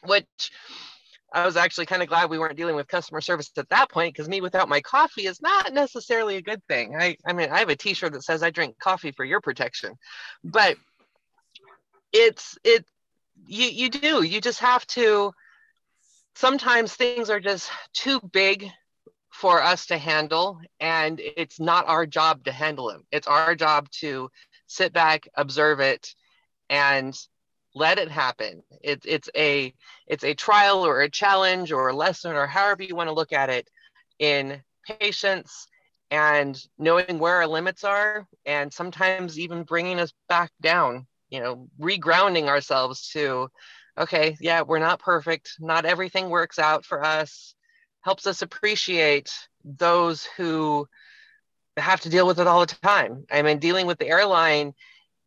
which 0.05 0.51
i 1.34 1.46
was 1.46 1.58
actually 1.58 1.86
kind 1.86 2.03
of 2.03 2.08
glad 2.08 2.29
we 2.29 2.38
weren't 2.38 2.58
dealing 2.58 2.75
with 2.75 2.88
customer 2.88 3.22
service 3.22 3.50
at 3.58 3.70
that 3.70 3.89
point 3.89 4.13
because 4.13 4.29
me 4.29 4.41
without 4.41 4.70
my 4.70 4.81
coffee 4.81 5.25
is 5.25 5.41
not 5.41 5.74
necessarily 5.74 6.36
a 6.36 6.41
good 6.41 6.62
thing. 6.67 6.96
I 6.96 7.17
i 7.25 7.34
mean 7.34 7.50
i 7.50 7.60
have 7.60 7.70
a 7.70 7.75
t-shirt 7.75 8.13
that 8.13 8.24
says 8.24 8.43
i 8.43 8.51
drink 8.51 8.77
coffee 8.79 9.12
for 9.12 9.25
your 9.25 9.41
protection 9.41 9.93
but 10.43 10.77
it's 12.13 12.58
it 12.63 12.86
you 13.48 13.67
you 13.67 13.89
do 13.89 14.24
you 14.24 14.39
just 14.39 14.60
have 14.60 14.86
to 14.88 15.31
sometimes 16.36 16.93
things 16.93 17.29
are 17.29 17.39
just 17.39 17.72
too 17.93 18.20
big 18.31 18.70
for 19.32 19.62
us 19.62 19.88
to 19.88 19.98
handle 19.98 20.60
and 20.80 21.20
it's 21.20 21.60
not 21.60 21.88
our 21.88 22.06
job 22.06 22.44
to 22.44 22.52
handle 22.52 22.90
them 22.90 23.04
it's 23.12 23.28
our 23.28 23.56
job 23.56 23.90
to 23.90 24.30
sit 24.68 24.94
back 24.94 25.28
observe 25.36 25.80
it 25.80 26.14
and 26.70 27.18
let 27.76 28.00
it 28.00 28.10
happen. 28.10 28.64
It, 28.82 29.04
it's 29.06 29.30
a 29.36 29.74
it's 30.08 30.24
a 30.24 30.34
trial 30.34 30.86
or 30.86 31.02
a 31.02 31.10
challenge 31.10 31.72
or 31.72 31.90
a 31.90 31.96
lesson 31.96 32.34
or 32.34 32.48
however 32.48 32.84
you 32.84 32.96
want 32.96 33.10
to 33.10 33.14
look 33.14 33.34
at 33.34 33.50
it 33.50 33.70
in 34.20 34.62
patience 34.86 35.68
and 36.10 36.62
knowing 36.78 37.20
where 37.20 37.38
our 37.38 37.48
limits 37.48 37.84
are 37.84 38.28
and 38.46 38.74
sometimes 38.74 39.40
even 39.40 39.64
bringing 39.64 40.00
us 40.00 40.14
back 40.28 40.52
down 40.62 41.08
you 41.30 41.40
know 41.40 41.68
regrounding 41.80 42.48
ourselves 42.48 43.10
to 43.10 43.50
okay 43.98 44.36
yeah 44.42 44.62
we're 44.62 44.80
not 44.80 45.00
perfect. 45.00 45.52
Not 45.60 45.86
everything 45.86 46.30
works 46.30 46.60
out 46.60 46.86
for 46.86 47.04
us 47.04 47.56
helps 48.01 48.27
us 48.27 48.41
appreciate 48.41 49.31
those 49.63 50.25
who 50.38 50.88
have 51.77 52.01
to 52.01 52.10
deal 52.10 52.27
with 52.27 52.39
it 52.39 52.48
all 52.48 52.60
the 52.62 52.75
time. 52.84 53.25
I 53.31 53.41
mean, 53.41 53.60
dealing 53.60 53.88
with 53.88 53.98
the 53.98 54.10
airline 54.10 54.74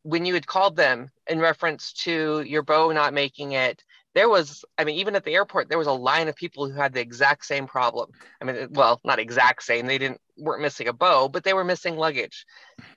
when 0.04 0.26
you 0.26 0.34
had 0.34 0.46
called 0.46 0.76
them 0.76 1.10
in 1.26 1.40
reference 1.40 1.92
to 1.92 2.42
your 2.42 2.62
bow 2.62 2.92
not 2.92 3.14
making 3.14 3.52
it, 3.52 3.82
there 4.14 4.28
was, 4.28 4.64
I 4.78 4.84
mean, 4.84 4.96
even 4.96 5.16
at 5.16 5.24
the 5.24 5.34
airport, 5.34 5.68
there 5.68 5.78
was 5.78 5.88
a 5.88 5.92
line 5.92 6.28
of 6.28 6.36
people 6.36 6.68
who 6.68 6.76
had 6.76 6.92
the 6.92 7.00
exact 7.00 7.46
same 7.46 7.66
problem. 7.66 8.10
I 8.40 8.44
mean, 8.44 8.68
well, 8.70 9.00
not 9.02 9.18
exact 9.18 9.62
same. 9.64 9.86
They 9.86 9.98
didn't 9.98 10.20
weren't 10.36 10.62
missing 10.62 10.88
a 10.88 10.92
bow, 10.92 11.28
but 11.28 11.42
they 11.42 11.54
were 11.54 11.64
missing 11.64 11.96
luggage, 11.96 12.46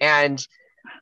and 0.01 0.45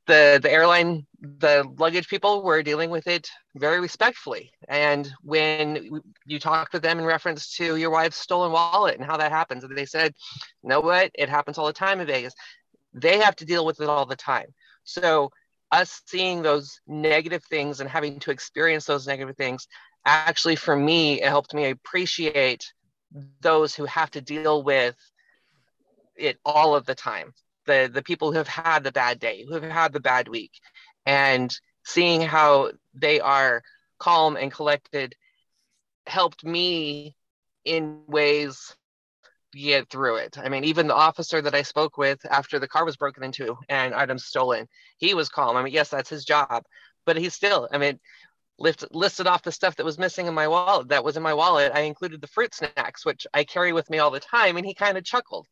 the 0.08 0.40
the 0.42 0.52
airline, 0.52 1.06
the 1.20 1.66
luggage 1.78 2.08
people 2.08 2.44
were 2.44 2.64
dealing 2.64 2.90
with 2.90 3.08
it 3.08 3.30
very 3.56 3.80
respectfully. 3.80 4.52
And 4.68 5.12
when 5.22 6.02
you 6.26 6.40
talked 6.40 6.74
to 6.74 6.80
them 6.80 7.00
in 7.00 7.06
reference 7.06 7.56
to 7.58 7.76
your 7.76 7.90
wife's 7.90 8.18
stolen 8.18 8.52
wallet 8.52 8.96
and 8.96 9.06
how 9.06 9.18
that 9.18 9.32
happens, 9.32 9.66
they 9.68 9.86
said, 9.86 10.14
"You 10.64 10.70
know 10.70 10.82
what? 10.82 11.12
It 11.16 11.30
happens 11.30 11.58
all 11.58 11.68
the 11.68 11.74
time 11.74 12.00
in 12.00 12.08
Vegas." 12.08 12.34
They 12.94 13.18
have 13.20 13.36
to 13.38 13.46
deal 13.46 13.66
with 13.66 13.82
it 13.82 13.90
all 13.90 14.06
the 14.06 14.16
time. 14.16 14.54
So 14.84 15.32
us 15.72 16.02
seeing 16.06 16.42
those 16.42 16.80
negative 16.88 17.44
things 17.46 17.80
and 17.80 17.90
having 17.90 18.20
to 18.20 18.32
experience 18.32 18.86
those 18.86 19.08
negative 19.08 19.36
things 19.36 19.68
actually 20.06 20.56
for 20.56 20.76
me 20.76 21.22
it 21.22 21.28
helped 21.28 21.54
me 21.54 21.70
appreciate 21.70 22.72
those 23.42 23.74
who 23.76 23.86
have 23.86 24.12
to 24.12 24.22
deal 24.22 24.64
with 24.64 24.96
it 26.16 26.38
all 26.46 26.76
of 26.76 26.86
the 26.86 26.96
time 26.96 27.34
the 27.66 27.90
the 27.92 28.04
people 28.04 28.32
who 28.32 28.38
have 28.38 28.48
had 28.48 28.84
the 28.84 28.92
bad 28.92 29.20
day 29.20 29.46
who 29.48 29.54
have 29.54 29.64
had 29.64 29.94
the 29.94 30.00
bad 30.00 30.28
week 30.28 30.52
and 31.06 31.56
seeing 31.84 32.22
how 32.22 32.72
they 32.94 33.20
are 33.20 33.62
calm 34.00 34.36
and 34.38 34.52
collected 34.52 35.16
helped 36.08 36.44
me 36.44 37.16
in 37.64 38.02
ways 38.08 38.76
get 39.54 39.90
through 39.90 40.18
it. 40.18 40.38
I 40.38 40.50
mean, 40.50 40.66
even 40.66 40.88
the 40.88 40.96
officer 40.96 41.42
that 41.42 41.56
I 41.56 41.62
spoke 41.62 41.98
with 41.98 42.20
after 42.30 42.60
the 42.60 42.68
car 42.68 42.86
was 42.86 42.98
broken 42.98 43.24
into 43.24 43.58
and 43.70 43.94
items 43.94 44.26
stolen, 44.26 44.68
he 44.98 45.14
was 45.14 45.30
calm. 45.30 45.56
I 45.56 45.64
mean, 45.64 45.74
yes, 45.74 45.90
that's 45.90 46.10
his 46.10 46.26
job, 46.26 46.64
but 47.06 47.16
he's 47.16 47.34
still, 47.34 47.70
I 47.72 47.78
mean, 47.78 48.00
lift, 48.58 48.86
listed 48.92 49.28
off 49.28 49.44
the 49.44 49.52
stuff 49.52 49.76
that 49.78 49.86
was 49.86 49.98
missing 49.98 50.28
in 50.28 50.34
my 50.34 50.48
wallet 50.48 50.90
that 50.90 51.04
was 51.04 51.18
in 51.18 51.24
my 51.24 51.34
wallet 51.34 51.72
i 51.76 51.82
included 51.82 52.22
the 52.22 52.28
fruit 52.28 52.54
snacks 52.54 53.06
which 53.06 53.28
i 53.34 53.44
carry 53.44 53.74
with 53.74 53.90
me 53.90 54.00
all 54.00 54.12
the 54.12 54.20
time 54.20 54.58
and 54.58 54.66
he 54.66 54.74
kind 54.74 54.98
of 54.98 55.04
chuckled 55.04 55.48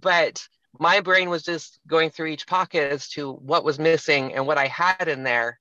but 0.00 0.46
my 0.78 1.00
brain 1.00 1.28
was 1.28 1.42
just 1.42 1.80
going 1.86 2.10
through 2.10 2.26
each 2.26 2.46
pocket 2.46 2.92
as 2.92 3.08
to 3.10 3.32
what 3.32 3.64
was 3.64 3.78
missing 3.78 4.34
and 4.34 4.46
what 4.46 4.58
i 4.58 4.66
had 4.66 5.08
in 5.08 5.22
there. 5.22 5.58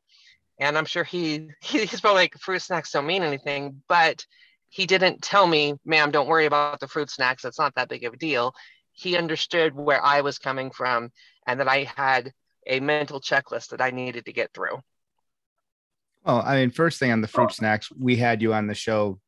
And 0.59 0.77
i'm 0.77 0.85
sure 0.85 1.03
he, 1.03 1.49
he's 1.61 2.01
probably 2.01 2.21
like 2.21 2.37
fruit 2.39 2.61
snacks 2.61 2.91
don't 2.91 3.05
mean 3.05 3.23
anything 3.23 3.81
but 3.87 4.25
he 4.69 4.85
didn't 4.85 5.21
tell 5.21 5.47
me 5.47 5.75
ma'am 5.85 6.11
don't 6.11 6.27
worry 6.27 6.45
about 6.45 6.79
the 6.79 6.87
fruit 6.87 7.09
snacks. 7.09 7.45
It's 7.45 7.59
not 7.59 7.75
that 7.75 7.89
big 7.89 8.03
of 8.03 8.13
a 8.13 8.17
deal. 8.17 8.53
He 8.91 9.17
understood 9.17 9.75
where 9.75 10.03
i 10.03 10.21
was 10.21 10.37
coming 10.37 10.71
from 10.71 11.11
and 11.47 11.59
that 11.59 11.67
i 11.67 11.83
had 11.95 12.33
a 12.67 12.79
mental 12.79 13.19
checklist 13.19 13.69
that 13.69 13.81
i 13.81 13.89
needed 13.89 14.25
to 14.25 14.33
get 14.33 14.53
through. 14.53 14.79
Well, 16.23 16.43
I 16.45 16.55
mean, 16.55 16.71
first 16.71 16.99
thing 16.99 17.11
on 17.11 17.21
the 17.21 17.27
fruit 17.27 17.45
oh. 17.45 17.53
snacks, 17.53 17.89
we 17.97 18.17
had 18.17 18.41
you 18.41 18.53
on 18.53 18.67
the 18.67 18.75
show 18.75 19.19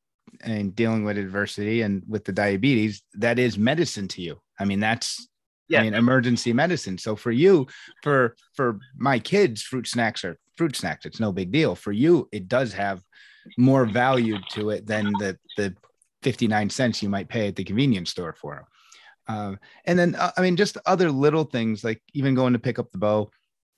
and 0.42 0.76
dealing 0.76 1.04
with 1.04 1.18
adversity 1.18 1.82
and 1.82 2.04
with 2.08 2.26
the 2.26 2.32
diabetes, 2.32 3.02
that 3.16 3.40
is 3.40 3.58
medicine 3.58 4.08
to 4.10 4.22
you. 4.22 4.40
I 4.60 4.66
mean, 4.66 4.80
that's 4.80 5.28
yeah. 5.72 5.80
I 5.80 5.84
mean, 5.84 5.94
emergency 5.94 6.54
medicine. 6.54 6.98
So 6.98 7.16
for 7.16 7.32
you, 7.32 7.68
for 8.04 8.36
for 8.56 8.80
my 8.98 9.20
kids, 9.20 9.62
fruit 9.62 9.88
snacks 9.88 10.24
are 10.24 10.38
fruit 10.58 10.76
snacks. 10.76 11.06
It's 11.06 11.20
no 11.20 11.32
big 11.32 11.52
deal. 11.52 11.76
For 11.76 11.92
you, 11.92 12.28
it 12.32 12.48
does 12.48 12.74
have 12.74 13.02
more 13.58 13.86
value 13.86 14.38
to 14.52 14.70
it 14.70 14.86
than 14.86 15.12
the 15.20 15.38
the 15.58 15.76
59 16.24 16.70
cents 16.70 17.02
you 17.02 17.10
might 17.10 17.30
pay 17.30 17.48
at 17.48 17.56
the 17.56 17.64
convenience 17.64 18.12
store 18.12 18.34
for 18.34 18.56
them. 18.56 18.66
Uh, 19.28 19.56
and 19.86 19.98
then, 19.98 20.16
uh, 20.16 20.32
I 20.38 20.42
mean, 20.42 20.56
just 20.56 20.78
other 20.86 21.10
little 21.12 21.46
things 21.46 21.84
like 21.84 22.02
even 22.14 22.36
going 22.36 22.54
to 22.54 22.60
pick 22.60 22.80
up 22.80 22.92
the 22.92 22.98
bow 22.98 23.32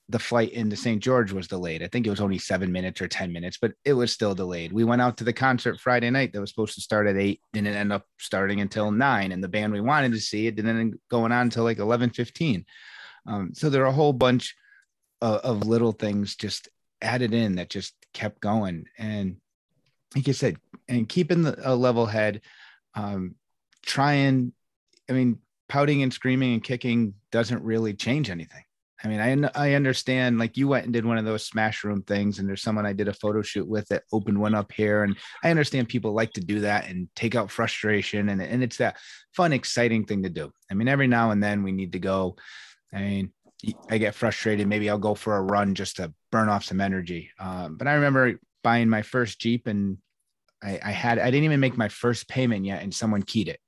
the 0.10 0.20
flight 0.20 0.52
into 0.52 0.76
St. 0.76 1.02
George 1.02 1.32
was 1.32 1.48
delayed. 1.48 1.82
I 1.82 1.88
think 1.88 2.06
it 2.06 2.10
was 2.10 2.20
only 2.20 2.38
seven 2.38 2.72
minutes 2.72 3.02
or 3.02 3.08
10 3.08 3.32
minutes, 3.32 3.58
but 3.60 3.74
it 3.86 3.94
was 3.94 4.12
still 4.12 4.36
delayed. 4.36 4.74
We 4.74 4.84
went 4.84 5.02
out 5.02 5.18
to 5.18 5.24
the 5.24 5.32
concert 5.32 5.80
Friday 5.80 6.10
night 6.10 6.34
that 6.34 6.42
was 6.42 6.50
supposed 6.50 6.76
to 6.76 6.82
start 6.82 7.08
at 7.08 7.16
eight, 7.16 7.40
didn't 7.54 7.74
end 7.74 7.94
up 7.94 8.06
starting 8.20 8.60
until 8.60 8.92
nine. 8.92 9.32
And 9.32 9.44
the 9.44 9.48
band 9.48 9.72
we 9.72 9.82
wanted 9.82 10.12
to 10.12 10.20
see 10.20 10.48
it 10.48 10.56
didn't 10.56 10.78
end 10.78 11.00
going 11.10 11.32
on 11.32 11.44
until 11.44 11.64
like 11.64 11.80
11 11.80 12.10
15. 12.10 12.66
Um, 13.26 13.52
so 13.54 13.70
there 13.70 13.84
are 13.84 13.88
a 13.88 13.94
whole 13.94 14.14
bunch 14.14 14.56
of, 15.22 15.40
of, 15.40 15.68
little 15.68 15.94
things 15.94 16.36
just 16.36 16.68
added 17.02 17.34
in 17.34 17.56
that 17.56 17.70
just 17.70 17.94
kept 18.14 18.42
going. 18.42 18.86
And 18.98 19.38
like 20.14 20.28
you 20.28 20.34
said, 20.34 20.58
and 20.90 21.08
keeping 21.08 21.44
the, 21.44 21.58
a 21.64 21.74
level 21.74 22.06
head, 22.06 22.42
um, 22.96 23.36
trying, 23.82 24.52
I 25.10 25.14
mean, 25.14 25.40
pouting 25.70 26.04
and 26.04 26.14
screaming 26.14 26.54
and 26.54 26.64
kicking 26.64 27.14
doesn't 27.32 27.64
really 27.64 27.94
change 27.94 28.30
anything 28.30 28.66
I 29.04 29.10
mean, 29.10 29.20
I 29.20 29.50
I 29.56 29.74
understand. 29.74 30.40
Like 30.40 30.56
you 30.56 30.70
went 30.70 30.86
and 30.86 30.94
did 30.94 31.06
one 31.06 31.18
of 31.18 31.26
those 31.26 31.46
smash 31.46 31.84
room 31.84 32.04
things, 32.04 32.40
and 32.40 32.48
there's 32.48 32.62
someone 32.62 32.86
I 32.86 32.94
did 32.94 33.10
a 33.10 33.14
photo 33.14 33.42
shoot 33.42 33.68
with 33.68 33.88
that 33.90 34.04
opened 34.14 34.40
one 34.40 34.56
up 34.56 34.72
here, 34.72 35.04
and 35.04 35.18
I 35.44 35.50
understand 35.52 35.90
people 35.90 36.14
like 36.14 36.32
to 36.34 36.42
do 36.42 36.62
that 36.62 36.88
and 36.88 37.10
take 37.16 37.36
out 37.36 37.52
frustration, 37.52 38.30
and 38.30 38.42
and 38.42 38.64
it's 38.64 38.78
that 38.78 38.98
fun, 39.36 39.52
exciting 39.52 40.06
thing 40.06 40.24
to 40.24 40.30
do. 40.30 40.52
I 40.72 40.76
mean, 40.76 40.88
every 40.88 41.08
now 41.08 41.32
and 41.32 41.44
then 41.44 41.64
we 41.64 41.74
need 41.74 41.94
to 41.94 42.00
go. 42.00 42.38
I 42.94 43.00
mean, 43.00 43.34
I 43.90 43.98
get 43.98 44.16
frustrated. 44.16 44.68
Maybe 44.68 44.90
I'll 44.90 44.98
go 44.98 45.16
for 45.16 45.36
a 45.36 45.42
run 45.42 45.76
just 45.76 45.98
to 45.98 46.14
burn 46.32 46.48
off 46.48 46.64
some 46.64 46.80
energy. 46.80 47.32
Um, 47.40 47.76
but 47.76 47.88
I 47.88 47.96
remember 47.96 48.40
buying 48.64 48.88
my 48.88 49.02
first 49.02 49.40
Jeep, 49.40 49.68
and 49.68 49.98
I, 50.62 50.80
I 50.82 50.92
had 50.92 51.20
I 51.20 51.26
didn't 51.26 51.44
even 51.44 51.60
make 51.60 51.78
my 51.78 51.90
first 51.90 52.30
payment 52.30 52.64
yet, 52.64 52.82
and 52.82 52.94
someone 52.94 53.24
keyed 53.24 53.50
it, 53.50 53.60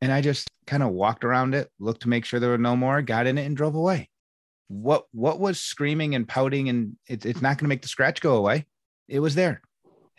and 0.00 0.12
I 0.12 0.20
just 0.20 0.48
kind 0.68 0.84
of 0.84 0.90
walked 0.90 1.24
around 1.24 1.56
it, 1.56 1.68
looked 1.80 2.02
to 2.02 2.08
make 2.08 2.24
sure 2.24 2.38
there 2.38 2.50
were 2.50 2.58
no 2.58 2.76
more, 2.76 3.02
got 3.02 3.26
in 3.26 3.36
it, 3.36 3.46
and 3.46 3.56
drove 3.56 3.74
away 3.74 4.10
what 4.68 5.06
what 5.12 5.40
was 5.40 5.60
screaming 5.60 6.14
and 6.14 6.26
pouting 6.26 6.68
and 6.68 6.96
it, 7.06 7.26
it's 7.26 7.42
not 7.42 7.58
going 7.58 7.66
to 7.66 7.68
make 7.68 7.82
the 7.82 7.88
scratch 7.88 8.20
go 8.20 8.36
away. 8.36 8.66
It 9.08 9.20
was 9.20 9.34
there. 9.34 9.60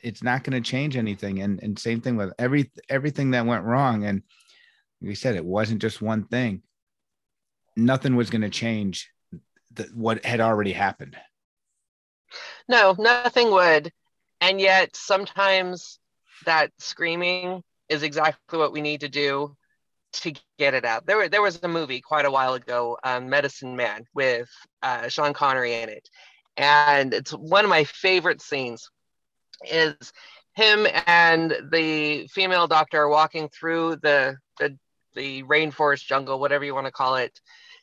It's 0.03 0.23
not 0.23 0.43
going 0.43 0.61
to 0.61 0.69
change 0.69 0.97
anything. 0.97 1.41
And 1.41 1.61
and 1.61 1.77
same 1.77 2.01
thing 2.01 2.15
with 2.15 2.33
every 2.37 2.71
everything 2.89 3.31
that 3.31 3.45
went 3.45 3.63
wrong. 3.63 4.05
And 4.05 4.21
we 5.01 5.15
said 5.15 5.35
it 5.35 5.45
wasn't 5.45 5.81
just 5.81 6.01
one 6.01 6.25
thing. 6.25 6.61
Nothing 7.75 8.15
was 8.15 8.29
going 8.29 8.43
to 8.43 8.49
change 8.49 9.09
the, 9.73 9.83
what 9.93 10.23
had 10.23 10.39
already 10.39 10.73
happened. 10.73 11.17
No 12.67 12.95
nothing 12.97 13.51
would. 13.51 13.91
And 14.41 14.61
yet 14.61 14.95
sometimes 14.95 15.99
that 16.45 16.71
screaming 16.77 17.63
is 17.89 18.03
exactly 18.03 18.59
what 18.59 18.73
we 18.73 18.81
need 18.81 19.01
to 19.01 19.09
do 19.09 19.55
to 20.21 20.33
get 20.57 20.73
it 20.73 20.85
out. 20.85 21.05
There, 21.05 21.29
there 21.29 21.41
was 21.41 21.59
a 21.63 21.67
movie 21.67 22.01
quite 22.01 22.25
a 22.25 22.31
while 22.31 22.53
ago, 22.53 22.97
um, 23.03 23.29
Medicine 23.29 23.75
Man, 23.75 24.05
with 24.13 24.49
uh, 24.81 25.07
Sean 25.07 25.33
Connery 25.33 25.75
in 25.75 25.89
it, 25.89 26.09
and 26.57 27.13
it's 27.13 27.31
one 27.31 27.63
of 27.63 27.69
my 27.69 27.83
favorite 27.83 28.41
scenes. 28.41 28.89
Is 29.69 29.95
him 30.55 30.85
and 31.05 31.55
the 31.71 32.27
female 32.27 32.67
doctor 32.67 33.01
are 33.01 33.09
walking 33.09 33.49
through 33.49 33.97
the 34.01 34.37
the 34.59 34.77
the 35.13 35.43
rainforest 35.43 36.05
jungle, 36.05 36.39
whatever 36.39 36.65
you 36.65 36.73
want 36.75 36.87
to 36.87 36.91
call 36.91 37.15
it, 37.15 37.39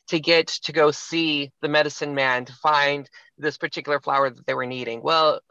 to 0.07 0.19
get 0.19 0.47
to 0.47 0.71
go 0.71 0.91
see 0.91 1.51
the 1.61 1.69
medicine 1.69 2.13
man 2.13 2.45
to 2.45 2.53
find 2.53 3.09
this 3.37 3.57
particular 3.57 3.99
flower 3.99 4.29
that 4.29 4.45
they 4.45 4.53
were 4.53 4.65
needing. 4.65 5.01
Well, 5.01 5.41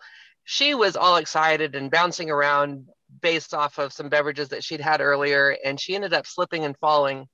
she 0.45 0.75
was 0.75 0.97
all 0.97 1.17
excited 1.17 1.75
and 1.75 1.91
bouncing 1.91 2.31
around, 2.31 2.89
based 3.23 3.55
off 3.55 3.79
of 3.79 3.93
some 3.93 4.09
beverages 4.09 4.49
that 4.51 4.65
she'd 4.65 4.81
had 4.81 5.01
earlier, 5.01 5.57
and 5.65 5.81
she 5.81 5.95
ended 5.95 6.13
up 6.13 6.27
slipping 6.27 6.65
and 6.65 6.77
falling. 6.79 7.29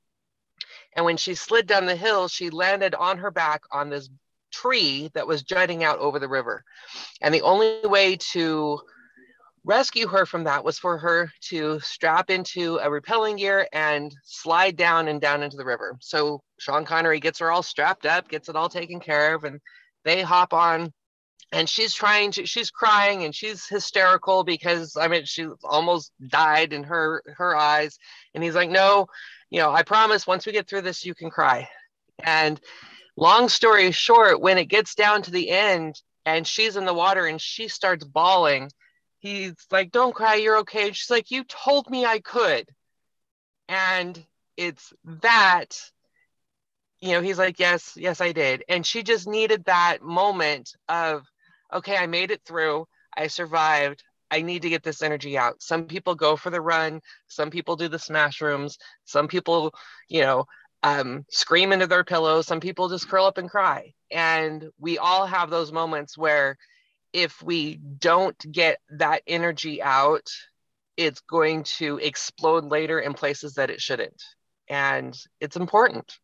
And 0.94 1.04
when 1.04 1.16
she 1.16 1.34
slid 1.34 1.66
down 1.66 1.86
the 1.86 1.96
hill, 1.96 2.28
she 2.28 2.50
landed 2.50 2.94
on 2.94 3.18
her 3.18 3.30
back 3.30 3.62
on 3.72 3.90
this 3.90 4.08
tree 4.52 5.10
that 5.14 5.26
was 5.26 5.42
jutting 5.42 5.84
out 5.84 5.98
over 5.98 6.18
the 6.18 6.28
river. 6.28 6.64
And 7.20 7.34
the 7.34 7.42
only 7.42 7.80
way 7.84 8.16
to 8.32 8.80
rescue 9.64 10.06
her 10.08 10.24
from 10.24 10.44
that 10.44 10.64
was 10.64 10.78
for 10.78 10.96
her 10.98 11.30
to 11.42 11.78
strap 11.80 12.30
into 12.30 12.76
a 12.76 12.88
rappelling 12.88 13.36
gear 13.36 13.68
and 13.72 14.14
slide 14.24 14.76
down 14.76 15.08
and 15.08 15.20
down 15.20 15.42
into 15.42 15.56
the 15.56 15.64
river. 15.64 15.98
So 16.00 16.42
Sean 16.58 16.84
Connery 16.84 17.20
gets 17.20 17.38
her 17.40 17.50
all 17.50 17.62
strapped 17.62 18.06
up, 18.06 18.28
gets 18.28 18.48
it 18.48 18.56
all 18.56 18.68
taken 18.68 18.98
care 18.98 19.34
of, 19.34 19.44
and 19.44 19.60
they 20.04 20.22
hop 20.22 20.54
on 20.54 20.92
and 21.52 21.68
she's 21.68 21.94
trying 21.94 22.30
to 22.32 22.46
she's 22.46 22.70
crying 22.70 23.24
and 23.24 23.34
she's 23.34 23.66
hysterical 23.66 24.44
because 24.44 24.96
i 24.96 25.08
mean 25.08 25.24
she 25.24 25.46
almost 25.64 26.12
died 26.26 26.72
in 26.72 26.84
her 26.84 27.22
her 27.36 27.56
eyes. 27.56 27.98
And 28.34 28.44
he's 28.44 28.54
like 28.54 28.70
no 28.70 29.06
you 29.50 29.60
know 29.60 29.70
i 29.70 29.82
promise 29.82 30.26
once 30.26 30.46
we 30.46 30.52
get 30.52 30.68
through 30.68 30.82
this 30.82 31.04
you 31.04 31.14
can 31.14 31.30
cry. 31.30 31.68
And 32.22 32.60
long 33.16 33.48
story 33.48 33.90
short 33.92 34.40
when 34.40 34.58
it 34.58 34.66
gets 34.66 34.94
down 34.94 35.22
to 35.22 35.30
the 35.30 35.50
end 35.50 36.00
and 36.26 36.46
she's 36.46 36.76
in 36.76 36.84
the 36.84 36.94
water 36.94 37.26
and 37.26 37.40
she 37.40 37.68
starts 37.68 38.04
bawling 38.04 38.70
he's 39.18 39.54
like 39.70 39.90
don't 39.90 40.14
cry 40.14 40.34
you're 40.34 40.58
okay. 40.58 40.88
And 40.88 40.96
she's 40.96 41.10
like 41.10 41.30
you 41.30 41.44
told 41.44 41.88
me 41.90 42.04
i 42.04 42.20
could. 42.20 42.68
And 43.68 44.22
it's 44.56 44.92
that 45.22 45.78
you 47.00 47.12
know 47.12 47.22
he's 47.22 47.38
like 47.38 47.58
yes 47.58 47.94
yes 47.96 48.20
i 48.20 48.32
did. 48.32 48.64
And 48.68 48.84
she 48.84 49.02
just 49.02 49.26
needed 49.26 49.64
that 49.64 50.02
moment 50.02 50.76
of 50.88 51.24
okay, 51.72 51.96
I 51.96 52.06
made 52.06 52.30
it 52.30 52.42
through. 52.44 52.86
I 53.16 53.26
survived. 53.26 54.02
I 54.30 54.42
need 54.42 54.62
to 54.62 54.68
get 54.68 54.82
this 54.82 55.02
energy 55.02 55.38
out. 55.38 55.62
Some 55.62 55.86
people 55.86 56.14
go 56.14 56.36
for 56.36 56.50
the 56.50 56.60
run. 56.60 57.00
Some 57.28 57.50
people 57.50 57.76
do 57.76 57.88
the 57.88 57.98
smash 57.98 58.40
rooms. 58.40 58.78
Some 59.04 59.28
people, 59.28 59.74
you 60.08 60.20
know, 60.20 60.44
um, 60.82 61.24
scream 61.30 61.72
into 61.72 61.86
their 61.86 62.04
pillows. 62.04 62.46
Some 62.46 62.60
people 62.60 62.88
just 62.88 63.08
curl 63.08 63.24
up 63.24 63.38
and 63.38 63.50
cry. 63.50 63.94
And 64.10 64.68
we 64.78 64.98
all 64.98 65.26
have 65.26 65.50
those 65.50 65.72
moments 65.72 66.16
where 66.16 66.56
if 67.12 67.42
we 67.42 67.76
don't 67.76 68.36
get 68.52 68.78
that 68.90 69.22
energy 69.26 69.82
out, 69.82 70.28
it's 70.96 71.20
going 71.20 71.62
to 71.62 71.98
explode 71.98 72.64
later 72.64 73.00
in 73.00 73.14
places 73.14 73.54
that 73.54 73.70
it 73.70 73.80
shouldn't. 73.80 74.22
And 74.68 75.18
it's 75.40 75.56
important. 75.56 76.18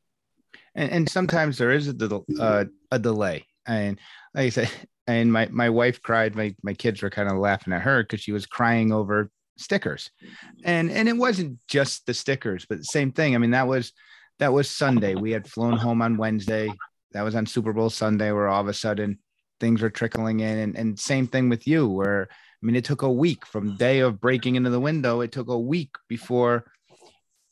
And, 0.74 0.90
and 0.90 1.08
sometimes 1.08 1.58
there 1.58 1.70
is 1.70 1.88
a, 1.88 2.22
uh, 2.38 2.64
a 2.90 2.98
delay. 2.98 3.46
And 3.66 3.98
like 4.34 4.46
I 4.46 4.48
said, 4.50 4.70
and 5.06 5.32
my, 5.32 5.48
my 5.50 5.70
wife 5.70 6.02
cried. 6.02 6.34
My, 6.34 6.54
my 6.62 6.74
kids 6.74 7.02
were 7.02 7.10
kind 7.10 7.30
of 7.30 7.38
laughing 7.38 7.72
at 7.72 7.82
her 7.82 8.02
because 8.02 8.20
she 8.20 8.32
was 8.32 8.46
crying 8.46 8.92
over 8.92 9.30
stickers. 9.56 10.10
And, 10.64 10.90
and 10.90 11.08
it 11.08 11.16
wasn't 11.16 11.58
just 11.68 12.06
the 12.06 12.14
stickers, 12.14 12.66
but 12.68 12.78
the 12.78 12.84
same 12.84 13.12
thing. 13.12 13.34
I 13.34 13.38
mean, 13.38 13.52
that 13.52 13.68
was, 13.68 13.92
that 14.38 14.52
was 14.52 14.68
Sunday. 14.68 15.14
We 15.14 15.30
had 15.30 15.48
flown 15.48 15.76
home 15.76 16.02
on 16.02 16.16
Wednesday. 16.16 16.72
That 17.12 17.22
was 17.22 17.34
on 17.34 17.46
Super 17.46 17.72
Bowl 17.72 17.90
Sunday, 17.90 18.32
where 18.32 18.48
all 18.48 18.60
of 18.60 18.68
a 18.68 18.74
sudden 18.74 19.18
things 19.60 19.82
were 19.82 19.90
trickling 19.90 20.40
in. 20.40 20.58
And, 20.58 20.76
and 20.76 20.98
same 20.98 21.26
thing 21.26 21.48
with 21.48 21.66
you, 21.66 21.88
where 21.88 22.28
I 22.30 22.66
mean, 22.66 22.76
it 22.76 22.84
took 22.84 23.02
a 23.02 23.12
week 23.12 23.44
from 23.46 23.76
day 23.76 24.00
of 24.00 24.20
breaking 24.20 24.56
into 24.56 24.70
the 24.70 24.80
window. 24.80 25.20
It 25.20 25.32
took 25.32 25.48
a 25.48 25.58
week 25.58 25.90
before, 26.08 26.64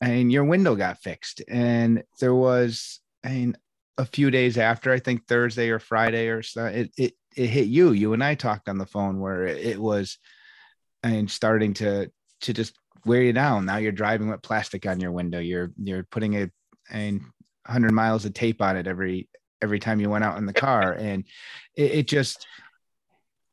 I 0.03 0.09
and 0.09 0.33
your 0.33 0.45
window 0.45 0.75
got 0.75 1.03
fixed. 1.03 1.43
And 1.49 2.03
there 2.19 2.35
was, 2.35 2.99
I 3.23 3.29
mean, 3.29 3.57
a 3.99 4.05
few 4.05 4.31
days 4.31 4.59
after, 4.59 4.93
I 4.93 4.99
think 4.99 5.27
Thursday 5.27 5.71
or 5.71 5.79
Friday 5.79 6.29
or 6.29 6.43
so, 6.43 6.67
it 6.67 6.91
it 6.97 7.15
it 7.37 7.47
hit 7.49 7.67
you. 7.67 7.93
You 7.93 8.13
and 8.13 8.25
I 8.25 8.35
talked 8.35 8.69
on 8.69 8.79
the 8.79 8.87
phone 8.87 9.21
where 9.21 9.47
it 9.47 9.79
was, 9.79 10.19
and 11.03 11.31
starting 11.31 11.75
to 11.75 12.11
to 12.43 12.53
just 12.53 12.75
wear 13.05 13.23
you 13.23 13.33
down. 13.33 13.67
Now 13.67 13.77
you're 13.79 13.93
driving 13.93 14.29
with 14.29 14.43
plastic 14.43 14.87
on 14.87 15.01
your 15.01 15.13
window. 15.13 15.39
You're 15.39 15.73
you're 15.77 16.05
putting 16.05 16.37
a 16.37 16.51
and 16.91 17.21
100 17.67 17.93
miles 17.93 18.25
of 18.25 18.35
tape 18.35 18.61
on 18.61 18.77
it 18.77 18.87
every 18.87 19.29
every 19.61 19.79
time 19.79 20.01
you 20.01 20.11
went 20.11 20.25
out 20.25 20.39
in 20.39 20.47
the 20.47 20.53
car, 20.53 20.93
and 20.99 21.25
it, 21.77 21.91
it 21.93 22.09
just 22.09 22.47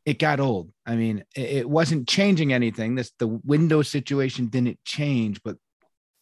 it 0.05 0.17
got 0.17 0.39
old. 0.39 0.71
I 0.85 0.95
mean, 0.95 1.23
it, 1.35 1.49
it, 1.49 1.69
wasn't 1.69 2.07
changing 2.07 2.51
anything. 2.51 2.95
This 2.95 3.11
the 3.19 3.27
window 3.27 3.81
situation 3.81 4.47
didn't 4.47 4.83
change, 4.83 5.41
but 5.43 5.57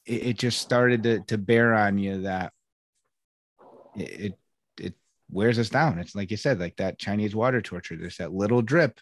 it, 0.05 0.27
it 0.27 0.37
just 0.37 0.59
started 0.59 1.03
to 1.03 1.19
to 1.27 1.37
bear 1.37 1.73
on 1.73 1.97
you 1.97 2.23
that 2.23 2.51
it, 3.97 4.19
it 4.19 4.37
it 4.79 4.93
wears 5.29 5.59
us 5.59 5.69
down. 5.69 5.99
It's 5.99 6.15
like 6.15 6.31
you 6.31 6.37
said, 6.37 6.59
like 6.59 6.77
that 6.77 6.99
Chinese 6.99 7.35
water 7.35 7.61
torture. 7.61 7.95
There's 7.95 8.17
that 8.17 8.33
little 8.33 8.61
drip, 8.61 8.99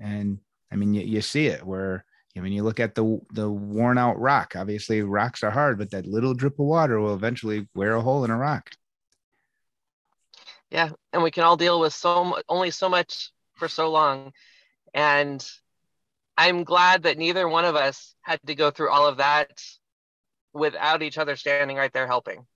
and 0.00 0.38
I 0.72 0.76
mean, 0.76 0.94
you, 0.94 1.02
you 1.02 1.20
see 1.20 1.46
it 1.46 1.64
where 1.64 2.04
I 2.38 2.40
mean, 2.40 2.52
you 2.52 2.62
look 2.62 2.80
at 2.80 2.94
the 2.94 3.20
the 3.32 3.50
worn 3.50 3.98
out 3.98 4.18
rock. 4.18 4.54
Obviously, 4.56 5.02
rocks 5.02 5.42
are 5.42 5.50
hard, 5.50 5.78
but 5.78 5.90
that 5.90 6.06
little 6.06 6.34
drip 6.34 6.58
of 6.58 6.66
water 6.66 7.00
will 7.00 7.14
eventually 7.14 7.68
wear 7.74 7.94
a 7.94 8.02
hole 8.02 8.24
in 8.24 8.30
a 8.30 8.36
rock. 8.36 8.70
Yeah, 10.70 10.90
and 11.12 11.22
we 11.22 11.30
can 11.30 11.44
all 11.44 11.56
deal 11.56 11.80
with 11.80 11.94
so 11.94 12.38
only 12.48 12.70
so 12.70 12.88
much 12.88 13.32
for 13.56 13.68
so 13.68 13.90
long. 13.90 14.32
And 14.94 15.44
I'm 16.36 16.64
glad 16.64 17.02
that 17.02 17.18
neither 17.18 17.48
one 17.48 17.64
of 17.64 17.74
us 17.74 18.14
had 18.22 18.38
to 18.46 18.54
go 18.54 18.70
through 18.70 18.90
all 18.90 19.06
of 19.06 19.16
that 19.16 19.60
without 20.52 21.02
each 21.02 21.18
other 21.18 21.36
standing 21.36 21.76
right 21.76 21.92
there 21.92 22.06
helping. 22.06 22.46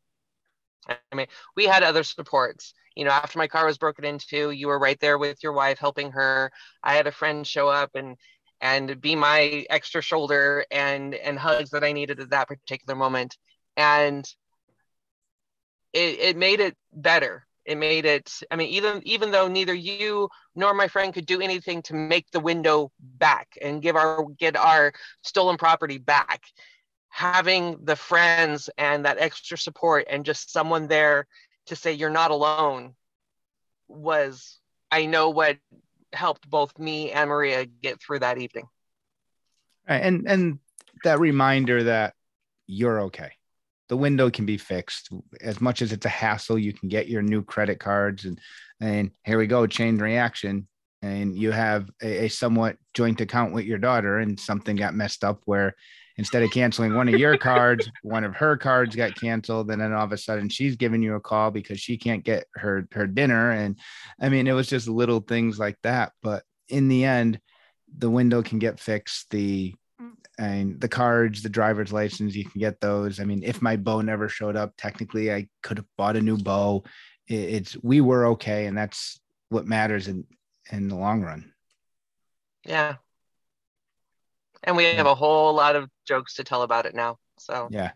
I 0.89 1.15
mean, 1.15 1.27
we 1.57 1.67
had 1.67 1.83
other 1.83 2.03
supports. 2.03 2.75
You 2.97 3.05
know, 3.05 3.11
after 3.11 3.39
my 3.39 3.47
car 3.47 3.67
was 3.67 3.79
broken 3.79 4.05
into, 4.05 4.51
you 4.51 4.67
were 4.69 4.79
right 4.79 4.99
there 5.01 5.19
with 5.19 5.43
your 5.43 5.53
wife 5.53 5.79
helping 5.79 6.13
her. 6.13 6.51
I 6.83 6.95
had 6.95 7.07
a 7.07 7.13
friend 7.13 7.47
show 7.47 7.69
up 7.69 7.91
and 7.95 8.17
and 8.61 9.01
be 9.01 9.17
my 9.17 9.67
extra 9.71 10.03
shoulder 10.03 10.65
and 10.71 11.15
and 11.15 11.39
hugs 11.39 11.71
that 11.71 11.85
I 11.85 11.93
needed 11.93 12.21
at 12.21 12.31
that 12.31 12.49
particular 12.49 12.97
moment. 12.97 13.37
And 13.77 14.27
it, 15.93 16.19
it 16.21 16.37
made 16.37 16.61
it 16.61 16.77
better 16.93 17.47
it 17.65 17.77
made 17.77 18.05
it 18.05 18.41
i 18.51 18.57
mean 18.57 18.69
even 18.69 19.01
even 19.05 19.31
though 19.31 19.49
neither 19.49 19.75
you 19.75 20.29
nor 20.55 20.75
my 20.75 20.89
friend 20.89 21.15
could 21.15 21.27
do 21.27 21.41
anything 21.41 21.83
to 21.83 21.95
make 21.95 22.31
the 22.31 22.41
window 22.41 22.91
back 22.99 23.49
and 23.63 23.83
give 23.83 23.97
our 23.97 24.25
get 24.39 24.57
our 24.57 24.93
stolen 25.23 25.57
property 25.57 25.99
back 25.99 26.43
having 27.13 27.79
the 27.85 27.95
friends 27.95 28.71
and 28.79 29.05
that 29.05 29.19
extra 29.19 29.59
support 29.59 30.07
and 30.09 30.25
just 30.25 30.51
someone 30.51 30.89
there 30.89 31.27
to 31.67 31.77
say 31.77 31.93
you're 31.93 32.09
not 32.09 32.31
alone 32.31 32.95
was 33.87 34.59
i 34.91 35.05
know 35.05 35.29
what 35.29 35.59
helped 36.15 36.49
both 36.49 36.79
me 36.79 37.11
and 37.11 37.29
maria 37.29 37.67
get 37.67 38.01
through 38.01 38.19
that 38.19 38.39
evening. 38.39 38.67
And 39.87 40.25
and 40.27 40.59
that 41.05 41.21
reminder 41.21 41.85
that 41.85 42.15
you're 42.67 43.03
okay. 43.03 43.33
The 43.89 43.97
window 43.97 44.31
can 44.31 44.47
be 44.47 44.57
fixed. 44.57 45.11
As 45.41 45.61
much 45.61 45.83
as 45.83 45.93
it's 45.93 46.07
a 46.07 46.11
hassle 46.11 46.59
you 46.59 46.73
can 46.73 46.89
get 46.89 47.09
your 47.09 47.23
new 47.23 47.43
credit 47.43 47.79
cards 47.79 48.25
and 48.25 48.41
and 48.81 49.11
here 49.25 49.39
we 49.39 49.47
go 49.47 49.67
chain 49.67 49.99
reaction. 49.99 50.67
And 51.03 51.37
you 51.37 51.51
have 51.51 51.91
a, 52.01 52.27
a, 52.27 52.29
somewhat 52.29 52.77
joint 52.95 53.21
account 53.21 53.53
with 53.53 53.65
your 53.65 53.79
daughter 53.79 54.19
and 54.19 54.39
something 54.39 54.77
got 54.77 54.95
messed 54.95 55.25
up 55.25 55.43
where 55.47 55.75
instead 56.19 56.43
of 56.43 56.51
canceling 56.51 56.95
one 56.95 57.09
of 57.09 57.19
your 57.19 57.37
cards 57.39 57.91
one 58.03 58.25
of 58.25 58.35
her 58.35 58.57
cards 58.57 58.95
got 58.95 59.19
canceled 59.19 59.71
and 59.71 59.81
then 59.81 59.93
all 59.93 60.05
of 60.05 60.13
a 60.13 60.17
sudden 60.17 60.49
she's 60.49 60.77
giving 60.77 61.03
you 61.03 61.15
a 61.15 61.21
call 61.21 61.51
because 61.51 61.81
she 61.81 61.97
can't 61.97 62.25
get 62.25 62.47
her 62.55 62.87
her 62.93 63.07
dinner 63.07 63.51
and 63.51 63.79
i 64.21 64.29
mean 64.29 64.47
it 64.47 64.53
was 64.53 64.69
just 64.69 64.89
little 64.89 65.21
things 65.21 65.59
like 65.59 65.77
that 65.83 66.13
but 66.23 66.43
in 66.69 66.89
the 66.89 67.05
end 67.05 67.41
the 67.99 68.11
window 68.11 68.43
can 68.43 68.59
get 68.59 68.81
fixed 68.81 69.31
the 69.31 69.75
and 70.39 70.81
the 70.81 70.89
cards, 70.89 71.43
the 71.43 71.49
driver's 71.49 71.93
license, 71.93 72.35
you 72.35 72.45
can 72.45 72.61
get 72.61 72.81
those. 72.81 73.21
I 73.21 73.25
mean, 73.25 73.43
if 73.43 73.63
my 73.63 73.77
bow 73.77 74.01
never 74.01 74.29
showed 74.29 74.57
up, 74.57 74.73
technically 74.77 75.33
I 75.33 75.49
could 75.63 75.79
have 75.79 75.87
bought 75.97 76.17
a 76.17 76.21
new 76.21 76.37
bow. 76.37 76.85
It's 77.29 77.77
we 77.83 78.01
were 78.01 78.27
okay, 78.29 78.67
and 78.67 78.77
that's 78.77 79.21
what 79.51 79.67
matters 79.67 80.09
in 80.09 80.25
in 80.71 80.89
the 80.89 80.97
long 80.97 81.23
run. 81.23 81.53
Yeah. 82.65 82.97
And 84.65 84.77
we 84.77 84.85
have 84.85 85.07
a 85.07 85.15
whole 85.15 85.55
lot 85.55 85.77
of 85.77 85.89
jokes 86.07 86.35
to 86.35 86.45
tell 86.45 86.63
about 86.63 86.87
it 86.87 86.95
now. 86.95 87.19
So 87.39 87.69
yeah. 87.71 87.93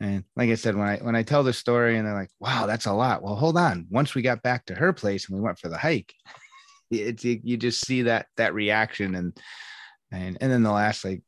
And 0.00 0.24
like 0.36 0.50
I 0.50 0.54
said, 0.54 0.76
when 0.76 0.88
I 0.88 0.96
when 0.98 1.16
I 1.16 1.22
tell 1.22 1.42
the 1.42 1.52
story 1.52 1.96
and 1.96 2.06
they're 2.06 2.14
like, 2.14 2.30
wow, 2.40 2.66
that's 2.66 2.86
a 2.86 2.92
lot. 2.92 3.22
Well, 3.22 3.36
hold 3.36 3.56
on. 3.56 3.86
Once 3.90 4.14
we 4.14 4.22
got 4.22 4.42
back 4.42 4.66
to 4.66 4.74
her 4.74 4.92
place 4.92 5.28
and 5.28 5.36
we 5.36 5.42
went 5.42 5.58
for 5.58 5.68
the 5.68 5.78
hike, 5.78 6.14
it's 6.90 7.24
you 7.24 7.56
just 7.56 7.86
see 7.86 8.02
that 8.02 8.26
that 8.36 8.54
reaction 8.54 9.14
and 9.14 9.38
and 10.10 10.38
and 10.40 10.50
then 10.50 10.62
the 10.62 10.72
last 10.72 11.04
like 11.04 11.22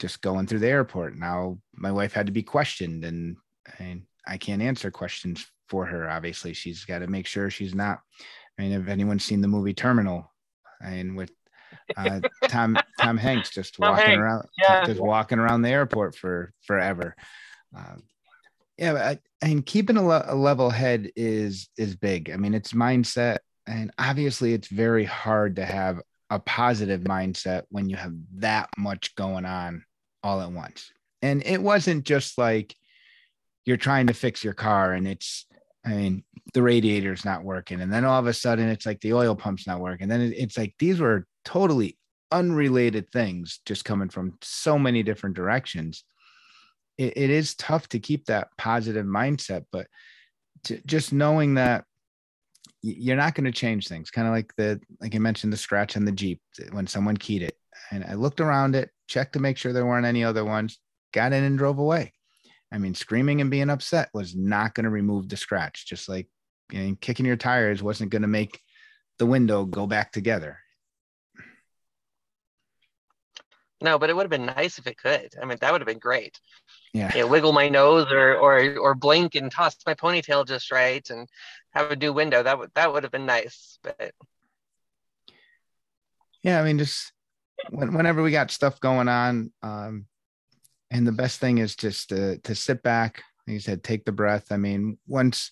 just 0.00 0.22
going 0.22 0.46
through 0.46 0.60
the 0.60 0.68
airport. 0.68 1.16
Now 1.16 1.58
my 1.74 1.92
wife 1.92 2.12
had 2.12 2.26
to 2.26 2.32
be 2.32 2.42
questioned, 2.42 3.04
and 3.04 3.36
and 3.78 4.02
I 4.26 4.36
can't 4.38 4.62
answer 4.62 4.90
questions 4.90 5.46
for 5.68 5.86
her. 5.86 6.08
Obviously, 6.08 6.52
she's 6.52 6.84
got 6.84 7.00
to 7.00 7.06
make 7.06 7.26
sure 7.26 7.50
she's 7.50 7.74
not. 7.74 8.00
I 8.58 8.62
mean, 8.62 8.72
if 8.72 8.88
anyone's 8.88 9.24
seen 9.24 9.40
the 9.40 9.48
movie 9.48 9.74
Terminal, 9.74 10.32
I 10.80 10.90
and 10.90 11.16
with 11.16 11.32
uh, 11.96 12.20
Tom 12.48 12.76
Tom 13.00 13.16
Hanks 13.16 13.50
just 13.50 13.74
Tom 13.74 13.90
walking 13.90 14.06
Hanks. 14.06 14.20
around, 14.20 14.48
yeah. 14.62 14.84
just 14.86 15.00
walking 15.00 15.38
around 15.38 15.62
the 15.62 15.70
airport 15.70 16.16
for 16.16 16.52
forever. 16.66 17.14
Um, 17.76 18.02
yeah, 18.78 18.94
I, 18.94 19.18
I 19.44 19.48
mean, 19.48 19.62
keeping 19.62 19.96
a, 19.96 20.06
le- 20.06 20.24
a 20.26 20.34
level 20.34 20.70
head 20.70 21.10
is 21.16 21.68
is 21.76 21.96
big. 21.96 22.30
I 22.30 22.36
mean, 22.36 22.54
it's 22.54 22.72
mindset, 22.72 23.38
and 23.66 23.92
obviously, 23.98 24.52
it's 24.52 24.68
very 24.68 25.04
hard 25.04 25.56
to 25.56 25.64
have 25.64 26.00
a 26.30 26.38
positive 26.40 27.02
mindset 27.02 27.62
when 27.68 27.88
you 27.88 27.96
have 27.96 28.14
that 28.36 28.68
much 28.76 29.14
going 29.14 29.44
on 29.44 29.84
all 30.22 30.40
at 30.40 30.50
once. 30.50 30.90
And 31.22 31.42
it 31.46 31.62
wasn't 31.62 32.04
just 32.04 32.38
like 32.38 32.74
you're 33.64 33.76
trying 33.76 34.08
to 34.08 34.14
fix 34.14 34.42
your 34.42 34.54
car 34.54 34.92
and 34.92 35.06
it's, 35.06 35.46
I 35.86 35.90
mean, 35.90 36.24
the 36.52 36.62
radiator's 36.62 37.24
not 37.24 37.44
working. 37.44 37.80
And 37.80 37.92
then 37.92 38.04
all 38.04 38.18
of 38.18 38.26
a 38.26 38.32
sudden 38.32 38.68
it's 38.68 38.86
like 38.86 39.00
the 39.00 39.12
oil 39.12 39.34
pump's 39.34 39.66
not 39.66 39.80
working. 39.80 40.10
And 40.10 40.10
Then 40.10 40.34
it's 40.36 40.58
like 40.58 40.74
these 40.78 41.00
were 41.00 41.26
totally 41.44 41.98
unrelated 42.30 43.10
things 43.10 43.60
just 43.64 43.84
coming 43.84 44.08
from 44.08 44.38
so 44.42 44.78
many 44.78 45.02
different 45.02 45.36
directions. 45.36 46.04
it, 46.98 47.16
it 47.16 47.30
is 47.30 47.54
tough 47.54 47.88
to 47.90 47.98
keep 47.98 48.26
that 48.26 48.48
positive 48.58 49.06
mindset, 49.06 49.64
but 49.70 49.86
to, 50.64 50.80
just 50.86 51.12
knowing 51.12 51.54
that 51.54 51.84
you're 52.82 53.16
not 53.16 53.34
going 53.34 53.44
to 53.44 53.52
change 53.52 53.88
things. 53.88 54.10
Kind 54.10 54.26
of 54.26 54.34
like 54.34 54.54
the, 54.56 54.80
like 55.00 55.14
I 55.14 55.18
mentioned, 55.18 55.52
the 55.52 55.56
scratch 55.56 55.96
on 55.96 56.04
the 56.04 56.12
Jeep 56.12 56.40
when 56.72 56.86
someone 56.86 57.16
keyed 57.16 57.42
it. 57.42 57.56
And 57.90 58.04
I 58.04 58.14
looked 58.14 58.40
around 58.40 58.76
it, 58.76 58.90
checked 59.08 59.34
to 59.34 59.40
make 59.40 59.56
sure 59.56 59.72
there 59.72 59.86
weren't 59.86 60.06
any 60.06 60.22
other 60.22 60.44
ones, 60.44 60.78
got 61.12 61.32
in 61.32 61.44
and 61.44 61.56
drove 61.58 61.78
away. 61.78 62.12
I 62.72 62.78
mean, 62.78 62.94
screaming 62.94 63.40
and 63.40 63.50
being 63.50 63.70
upset 63.70 64.10
was 64.12 64.34
not 64.34 64.74
going 64.74 64.84
to 64.84 64.90
remove 64.90 65.28
the 65.28 65.36
scratch, 65.36 65.86
just 65.86 66.08
like 66.08 66.28
you 66.72 66.80
know, 66.80 66.96
kicking 67.00 67.26
your 67.26 67.36
tires 67.36 67.82
wasn't 67.82 68.10
going 68.10 68.22
to 68.22 68.28
make 68.28 68.60
the 69.18 69.26
window 69.26 69.64
go 69.64 69.86
back 69.86 70.12
together. 70.12 70.58
No, 73.80 73.98
but 73.98 74.08
it 74.08 74.16
would 74.16 74.22
have 74.22 74.30
been 74.30 74.46
nice 74.46 74.78
if 74.78 74.86
it 74.86 74.96
could. 74.96 75.30
I 75.40 75.44
mean, 75.44 75.58
that 75.60 75.72
would 75.72 75.80
have 75.80 75.86
been 75.86 75.98
great. 75.98 76.38
Yeah. 76.92 77.14
You 77.14 77.22
know, 77.22 77.26
wiggle 77.26 77.52
my 77.52 77.68
nose 77.68 78.06
or 78.10 78.36
or 78.36 78.76
or 78.78 78.94
blink 78.94 79.34
and 79.34 79.50
toss 79.50 79.76
my 79.86 79.94
ponytail 79.94 80.46
just 80.46 80.70
right 80.70 81.08
and 81.10 81.28
have 81.70 81.90
a 81.90 81.96
new 81.96 82.12
window. 82.12 82.42
That 82.42 82.58
would 82.58 82.70
that 82.74 82.92
would 82.92 83.02
have 83.02 83.12
been 83.12 83.26
nice. 83.26 83.78
But 83.82 84.12
yeah, 86.42 86.60
I 86.60 86.64
mean, 86.64 86.78
just 86.78 87.12
when, 87.70 87.94
whenever 87.94 88.22
we 88.22 88.30
got 88.30 88.50
stuff 88.50 88.78
going 88.80 89.08
on, 89.08 89.52
um, 89.62 90.06
and 90.90 91.06
the 91.06 91.12
best 91.12 91.40
thing 91.40 91.58
is 91.58 91.74
just 91.74 92.10
to 92.10 92.38
to 92.38 92.54
sit 92.54 92.82
back. 92.82 93.22
Like 93.46 93.54
you 93.54 93.60
said, 93.60 93.82
take 93.82 94.04
the 94.04 94.12
breath. 94.12 94.52
I 94.52 94.56
mean, 94.56 94.98
once 95.06 95.50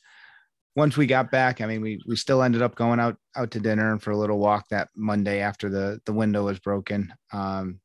once 0.75 0.97
we 0.97 1.07
got 1.07 1.31
back, 1.31 1.61
I 1.61 1.67
mean, 1.67 1.81
we 1.83 2.01
we 2.07 2.17
still 2.17 2.43
ended 2.43 2.63
up 2.63 2.77
going 2.77 3.01
out 3.01 3.17
out 3.37 3.51
to 3.51 3.61
dinner 3.61 3.91
and 3.93 4.03
for 4.03 4.13
a 4.13 4.17
little 4.17 4.39
walk 4.39 4.69
that 4.69 4.89
Monday 4.97 5.41
after 5.41 5.69
the 5.69 6.01
the 6.07 6.13
window 6.13 6.45
was 6.45 6.61
broken. 6.61 7.13
Um, 7.33 7.81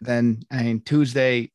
then 0.00 0.42
I 0.50 0.62
mean 0.62 0.80
Tuesday 0.80 1.50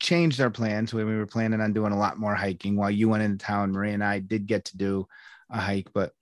changed 0.00 0.40
our 0.40 0.50
plans. 0.50 0.92
We, 0.92 1.04
we 1.04 1.16
were 1.16 1.26
planning 1.26 1.60
on 1.60 1.72
doing 1.72 1.92
a 1.92 1.98
lot 1.98 2.18
more 2.18 2.34
hiking 2.34 2.76
while 2.76 2.90
you 2.90 3.08
went 3.08 3.22
into 3.22 3.44
town. 3.44 3.72
Marie 3.72 3.92
and 3.92 4.04
I 4.04 4.18
did 4.18 4.46
get 4.46 4.66
to 4.66 4.76
do 4.76 5.06
a 5.50 5.58
hike, 5.58 5.88
but 5.94 6.12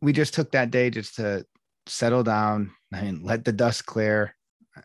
we 0.00 0.12
just 0.12 0.34
took 0.34 0.52
that 0.52 0.70
day 0.70 0.90
just 0.90 1.16
to 1.16 1.46
settle 1.86 2.22
down. 2.22 2.72
I 2.92 3.02
mean, 3.02 3.20
let 3.22 3.44
the 3.44 3.52
dust 3.52 3.86
clear. 3.86 4.34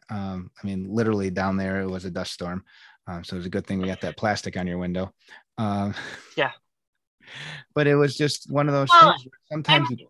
Um, 0.10 0.52
I 0.62 0.65
mean, 0.65 0.88
literally 0.89 1.30
down 1.30 1.58
there 1.58 1.82
it 1.82 1.89
was 1.89 2.06
a 2.06 2.12
dust 2.12 2.34
storm. 2.34 2.63
Um, 3.06 3.23
so 3.23 3.36
it 3.36 3.39
was 3.39 3.45
a 3.45 3.52
good 3.52 3.67
thing 3.67 3.80
we 3.80 3.88
got 3.88 4.02
that 4.02 4.17
plastic 4.17 4.58
on 4.58 4.67
your 4.67 4.78
window. 4.78 5.13
Um, 5.58 5.93
yeah. 6.38 6.52
But 7.73 7.88
it 7.88 7.95
was 7.95 8.17
just 8.17 8.52
one 8.52 8.67
of 8.67 8.73
those 8.73 8.89
well, 8.91 9.13
things. 9.17 9.32
sometimes. 9.49 9.88
I 9.89 9.95
mean, 9.95 10.08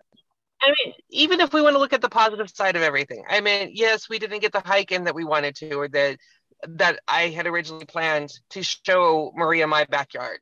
I 0.64 0.74
mean, 0.84 0.94
even 1.14 1.40
if 1.40 1.54
we 1.54 1.62
want 1.62 1.76
to 1.76 1.80
look 1.80 1.94
at 1.94 2.02
the 2.02 2.10
positive 2.10 2.50
side 2.50 2.76
of 2.76 2.82
everything, 2.82 3.24
I 3.30 3.40
mean, 3.40 3.70
yes, 3.74 4.10
we 4.10 4.20
didn't 4.20 4.40
get 4.40 4.52
the 4.52 4.64
hike 4.66 4.92
in 4.92 5.06
that 5.06 5.16
we 5.16 5.24
wanted 5.24 5.56
to, 5.58 5.76
or 5.76 5.88
that 5.90 6.18
that 6.68 7.00
I 7.08 7.30
had 7.30 7.46
originally 7.46 7.86
planned 7.86 8.32
to 8.52 8.64
show 8.64 9.32
Maria 9.36 9.68
my 9.68 9.86
backyard. 9.86 10.40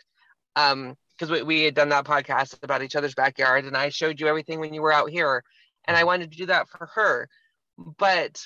Um, 0.55 0.95
because 1.17 1.31
we, 1.31 1.43
we 1.43 1.63
had 1.63 1.75
done 1.75 1.89
that 1.89 2.05
podcast 2.05 2.57
about 2.63 2.81
each 2.81 2.95
other's 2.95 3.13
backyard, 3.13 3.65
and 3.65 3.77
I 3.77 3.89
showed 3.89 4.19
you 4.19 4.27
everything 4.27 4.59
when 4.59 4.73
you 4.73 4.81
were 4.81 4.91
out 4.91 5.11
here, 5.11 5.43
and 5.85 5.95
I 5.95 6.03
wanted 6.03 6.31
to 6.31 6.37
do 6.37 6.47
that 6.47 6.67
for 6.67 6.87
her. 6.95 7.29
But 7.77 8.41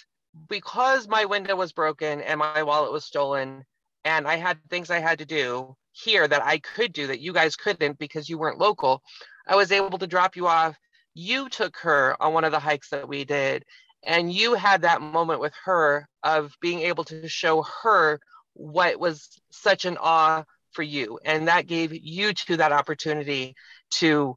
because 0.49 1.07
my 1.07 1.23
window 1.23 1.55
was 1.55 1.71
broken 1.71 2.21
and 2.21 2.39
my 2.39 2.63
wallet 2.63 2.91
was 2.91 3.05
stolen, 3.05 3.63
and 4.03 4.27
I 4.27 4.35
had 4.35 4.57
things 4.69 4.89
I 4.89 4.99
had 4.99 5.19
to 5.19 5.25
do 5.25 5.75
here 5.93 6.27
that 6.27 6.43
I 6.43 6.57
could 6.57 6.91
do 6.91 7.07
that 7.07 7.21
you 7.21 7.31
guys 7.31 7.55
couldn't 7.55 7.97
because 7.97 8.27
you 8.27 8.37
weren't 8.37 8.59
local, 8.59 9.01
I 9.47 9.55
was 9.55 9.71
able 9.71 9.97
to 9.97 10.07
drop 10.07 10.35
you 10.35 10.47
off. 10.47 10.75
You 11.15 11.49
took 11.49 11.77
her 11.77 12.15
on 12.21 12.33
one 12.33 12.43
of 12.43 12.51
the 12.51 12.59
hikes 12.59 12.89
that 12.89 13.07
we 13.07 13.25
did, 13.25 13.65
and 14.03 14.31
you 14.31 14.53
had 14.53 14.83
that 14.83 15.01
moment 15.01 15.39
with 15.39 15.53
her 15.63 16.07
of 16.21 16.53
being 16.61 16.81
able 16.81 17.05
to 17.05 17.27
show 17.27 17.63
her 17.83 18.19
what 18.53 18.99
was 18.99 19.29
such 19.51 19.85
an 19.85 19.97
awe 19.99 20.43
for 20.71 20.83
you. 20.83 21.19
And 21.25 21.47
that 21.47 21.67
gave 21.67 21.93
you 21.93 22.33
to 22.33 22.57
that 22.57 22.71
opportunity 22.71 23.55
to 23.95 24.35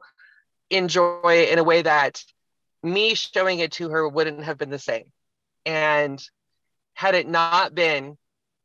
enjoy 0.71 1.49
in 1.51 1.59
a 1.59 1.65
way 1.65 1.83
that 1.83 2.23
me 2.83 3.15
showing 3.15 3.59
it 3.59 3.73
to 3.73 3.91
her 3.91 4.09
wouldn't 4.09 4.45
have 4.45 4.57
been 4.57 4.71
the 4.71 4.79
same. 4.79 5.13
And 5.67 6.23
had 6.95 7.15
it 7.15 7.29
not 7.29 7.75
been 7.75 8.17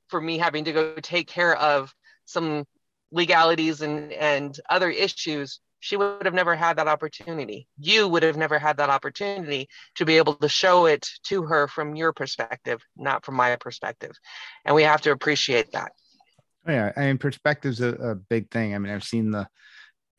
for 0.08 0.21
me 0.21 0.38
having 0.38 0.65
to 0.65 0.71
go 0.71 0.95
take 0.95 1.28
care 1.28 1.56
of 1.56 1.93
some 2.26 2.65
legalities 3.12 3.82
and, 3.82 4.12
and 4.12 4.58
other 4.69 4.89
issues, 4.89 5.60
she 5.83 5.97
would 5.97 6.23
have 6.23 6.33
never 6.33 6.55
had 6.55 6.77
that 6.77 6.87
opportunity. 6.87 7.67
You 7.77 8.07
would 8.07 8.23
have 8.23 8.37
never 8.37 8.57
had 8.57 8.77
that 8.77 8.89
opportunity 8.89 9.67
to 9.95 10.05
be 10.05 10.15
able 10.15 10.35
to 10.35 10.47
show 10.47 10.85
it 10.85 11.05
to 11.23 11.43
her 11.43 11.67
from 11.67 11.93
your 11.93 12.13
perspective, 12.13 12.81
not 12.95 13.25
from 13.25 13.35
my 13.35 13.57
perspective. 13.57 14.11
And 14.63 14.75
we 14.75 14.83
have 14.83 15.01
to 15.01 15.11
appreciate 15.11 15.73
that. 15.73 15.91
Oh, 16.65 16.71
yeah, 16.71 16.93
I 16.95 17.01
mean, 17.01 17.17
perspective's 17.17 17.81
a, 17.81 17.89
a 17.95 18.15
big 18.15 18.49
thing. 18.49 18.73
I 18.73 18.77
mean, 18.77 18.93
I've 18.93 19.03
seen 19.03 19.29
the 19.29 19.45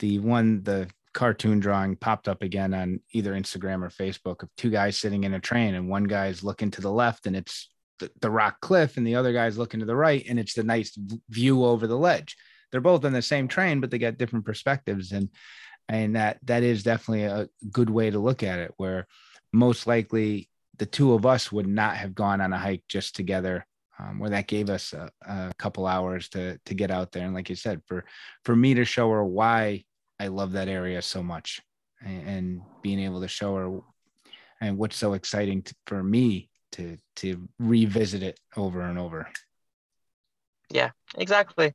the 0.00 0.18
one 0.18 0.62
the 0.64 0.90
cartoon 1.14 1.60
drawing 1.60 1.96
popped 1.96 2.28
up 2.28 2.42
again 2.42 2.74
on 2.74 3.00
either 3.12 3.32
Instagram 3.32 3.82
or 3.82 3.88
Facebook 3.88 4.42
of 4.42 4.50
two 4.58 4.68
guys 4.68 4.98
sitting 4.98 5.24
in 5.24 5.32
a 5.32 5.40
train, 5.40 5.74
and 5.74 5.88
one 5.88 6.04
guy's 6.04 6.44
looking 6.44 6.72
to 6.72 6.82
the 6.82 6.92
left, 6.92 7.26
and 7.26 7.34
it's 7.34 7.70
the, 8.00 8.10
the 8.20 8.30
rock 8.30 8.60
cliff 8.60 8.98
and 8.98 9.06
the 9.06 9.14
other 9.14 9.32
guy's 9.32 9.56
looking 9.56 9.80
to 9.80 9.86
the 9.86 9.96
right 9.96 10.26
and 10.28 10.38
it's 10.38 10.54
the 10.54 10.64
nice 10.64 10.98
view 11.30 11.64
over 11.64 11.86
the 11.86 11.96
ledge 11.96 12.36
they're 12.74 12.80
both 12.80 13.04
on 13.04 13.12
the 13.12 13.22
same 13.22 13.46
train 13.46 13.80
but 13.80 13.92
they 13.92 13.98
got 13.98 14.18
different 14.18 14.44
perspectives. 14.44 15.12
And 15.12 15.28
and 15.88 16.16
that 16.16 16.40
that 16.42 16.64
is 16.64 16.82
definitely 16.82 17.22
a 17.22 17.48
good 17.70 17.88
way 17.88 18.10
to 18.10 18.18
look 18.18 18.42
at 18.42 18.58
it 18.58 18.72
where 18.78 19.06
most 19.52 19.86
likely 19.86 20.48
the 20.78 20.86
two 20.86 21.12
of 21.12 21.24
us 21.24 21.52
would 21.52 21.68
not 21.68 21.96
have 21.96 22.16
gone 22.16 22.40
on 22.40 22.52
a 22.52 22.58
hike 22.58 22.82
just 22.88 23.14
together 23.14 23.64
um, 24.00 24.18
where 24.18 24.30
that 24.30 24.48
gave 24.48 24.70
us 24.70 24.92
a, 24.92 25.08
a, 25.24 25.52
couple 25.56 25.86
hours 25.86 26.28
to 26.30 26.58
to 26.64 26.74
get 26.74 26.90
out 26.90 27.12
there. 27.12 27.24
And 27.24 27.32
like 27.32 27.48
you 27.48 27.54
said 27.54 27.80
for 27.86 28.04
for 28.44 28.56
me 28.56 28.74
to 28.74 28.84
show 28.84 29.08
her 29.10 29.24
why 29.24 29.84
i 30.18 30.26
love 30.26 30.52
that 30.52 30.68
area 30.68 31.00
so 31.00 31.22
much 31.22 31.60
and, 32.04 32.28
and 32.28 32.62
being 32.82 32.98
able 32.98 33.20
to 33.20 33.28
show 33.28 33.54
her 33.54 33.80
and 34.60 34.78
what's 34.78 34.96
so 34.96 35.12
exciting 35.12 35.62
to, 35.62 35.74
for 35.86 36.02
me 36.02 36.50
to 36.72 36.98
to 37.14 37.48
revisit 37.60 38.24
it 38.24 38.40
over 38.56 38.80
and 38.80 38.98
over. 38.98 39.28
Yeah 40.70 40.90
exactly 41.16 41.72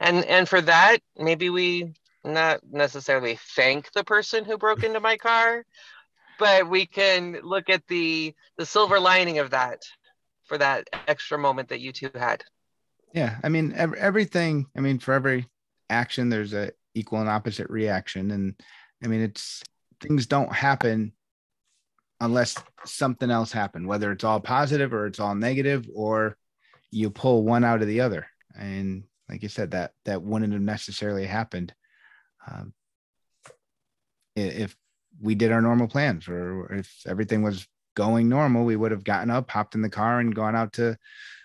and 0.00 0.24
and 0.24 0.48
for 0.48 0.60
that 0.60 0.98
maybe 1.16 1.50
we 1.50 1.92
not 2.24 2.60
necessarily 2.70 3.38
thank 3.54 3.90
the 3.92 4.04
person 4.04 4.44
who 4.44 4.58
broke 4.58 4.82
into 4.82 5.00
my 5.00 5.16
car 5.16 5.64
but 6.38 6.68
we 6.68 6.86
can 6.86 7.38
look 7.42 7.70
at 7.70 7.86
the 7.88 8.34
the 8.58 8.66
silver 8.66 8.98
lining 8.98 9.38
of 9.38 9.50
that 9.50 9.80
for 10.44 10.58
that 10.58 10.88
extra 11.08 11.38
moment 11.38 11.68
that 11.68 11.80
you 11.80 11.92
two 11.92 12.10
had 12.14 12.44
yeah 13.12 13.36
i 13.42 13.48
mean 13.48 13.72
every, 13.76 13.98
everything 13.98 14.66
i 14.76 14.80
mean 14.80 14.98
for 14.98 15.14
every 15.14 15.46
action 15.88 16.28
there's 16.28 16.52
a 16.52 16.70
equal 16.94 17.20
and 17.20 17.28
opposite 17.28 17.68
reaction 17.70 18.30
and 18.32 18.54
i 19.04 19.06
mean 19.06 19.20
it's 19.20 19.62
things 20.00 20.26
don't 20.26 20.52
happen 20.52 21.12
unless 22.20 22.56
something 22.84 23.30
else 23.30 23.52
happened, 23.52 23.86
whether 23.86 24.12
it's 24.12 24.24
all 24.24 24.40
positive 24.40 24.92
or 24.92 25.06
it's 25.06 25.20
all 25.20 25.34
negative, 25.34 25.86
or 25.94 26.36
you 26.90 27.10
pull 27.10 27.44
one 27.44 27.64
out 27.64 27.82
of 27.82 27.88
the 27.88 28.00
other. 28.00 28.26
And 28.58 29.04
like 29.28 29.42
you 29.42 29.48
said, 29.48 29.72
that 29.72 29.92
that 30.04 30.22
wouldn't 30.22 30.52
have 30.52 30.62
necessarily 30.62 31.26
happened 31.26 31.74
um, 32.50 32.72
if 34.36 34.76
we 35.20 35.34
did 35.34 35.52
our 35.52 35.62
normal 35.62 35.88
plans, 35.88 36.28
or 36.28 36.72
if 36.72 36.92
everything 37.06 37.42
was 37.42 37.66
going 37.94 38.28
normal, 38.28 38.64
we 38.64 38.76
would 38.76 38.90
have 38.90 39.04
gotten 39.04 39.30
up, 39.30 39.50
hopped 39.50 39.74
in 39.74 39.82
the 39.82 39.88
car, 39.88 40.20
and 40.20 40.34
gone 40.34 40.54
out 40.54 40.74
to 40.74 40.96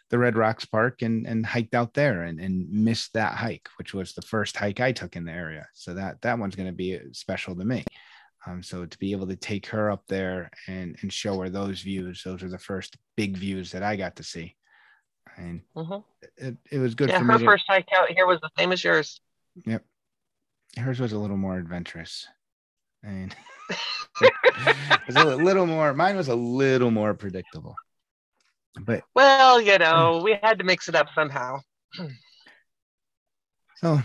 the 0.10 0.18
Red 0.18 0.36
Rocks 0.36 0.66
Park 0.66 1.02
and 1.02 1.26
and 1.26 1.46
hiked 1.46 1.74
out 1.74 1.94
there 1.94 2.24
and, 2.24 2.40
and 2.40 2.70
missed 2.70 3.14
that 3.14 3.36
hike, 3.36 3.70
which 3.78 3.94
was 3.94 4.14
the 4.14 4.22
first 4.22 4.58
hike 4.58 4.82
I 4.82 4.92
took 4.92 5.16
in 5.16 5.24
the 5.24 5.32
area. 5.32 5.68
So 5.74 5.94
that 5.94 6.22
that 6.22 6.38
one's 6.38 6.56
going 6.56 6.68
to 6.68 6.74
be 6.74 7.00
special 7.14 7.56
to 7.56 7.66
me. 7.66 7.86
Um, 8.46 8.62
so 8.64 8.86
to 8.86 8.98
be 8.98 9.12
able 9.12 9.28
to 9.28 9.36
take 9.36 9.68
her 9.68 9.90
up 9.90 10.04
there 10.08 10.50
and 10.68 10.98
and 11.02 11.14
show 11.14 11.40
her 11.40 11.50
those 11.50 11.82
views, 11.82 12.24
those 12.24 12.44
are 12.44 12.50
the 12.50 12.58
first 12.58 12.98
big 13.16 13.38
views 13.38 13.72
that 13.72 13.84
I 13.84 13.96
got 13.96 14.18
to 14.18 14.24
see. 14.24 14.56
And 15.38 15.62
mm-hmm. 15.76 16.00
it, 16.38 16.58
it 16.72 16.80
was 16.80 16.96
good 16.96 17.10
yeah, 17.10 17.20
for 17.20 17.26
her 17.26 17.38
me. 17.38 17.46
Her 17.46 17.52
first 17.52 17.66
hike 17.68 17.88
out 17.96 18.12
here 18.12 18.26
was 18.26 18.40
the 18.42 18.50
same 18.58 18.72
as 18.72 18.84
yours. 18.84 19.22
Yep. 19.66 19.84
Hers 20.78 21.00
was 21.00 21.14
a 21.14 21.18
little 21.18 21.38
more 21.38 21.58
adventurous. 21.58 22.28
And 23.04 23.36
it 24.22 25.02
was 25.08 25.16
a 25.16 25.36
little 25.36 25.66
more 25.66 25.94
mine 25.94 26.16
was 26.16 26.28
a 26.28 26.36
little 26.36 26.92
more 26.92 27.14
predictable. 27.14 27.76
But 28.80 29.04
well, 29.16 29.60
you 29.60 29.78
know, 29.78 30.22
we 30.24 30.38
had 30.42 30.60
to 30.60 30.64
mix 30.64 30.88
it 30.88 30.96
up 30.96 31.08
somehow. 31.16 31.60
so 33.76 34.02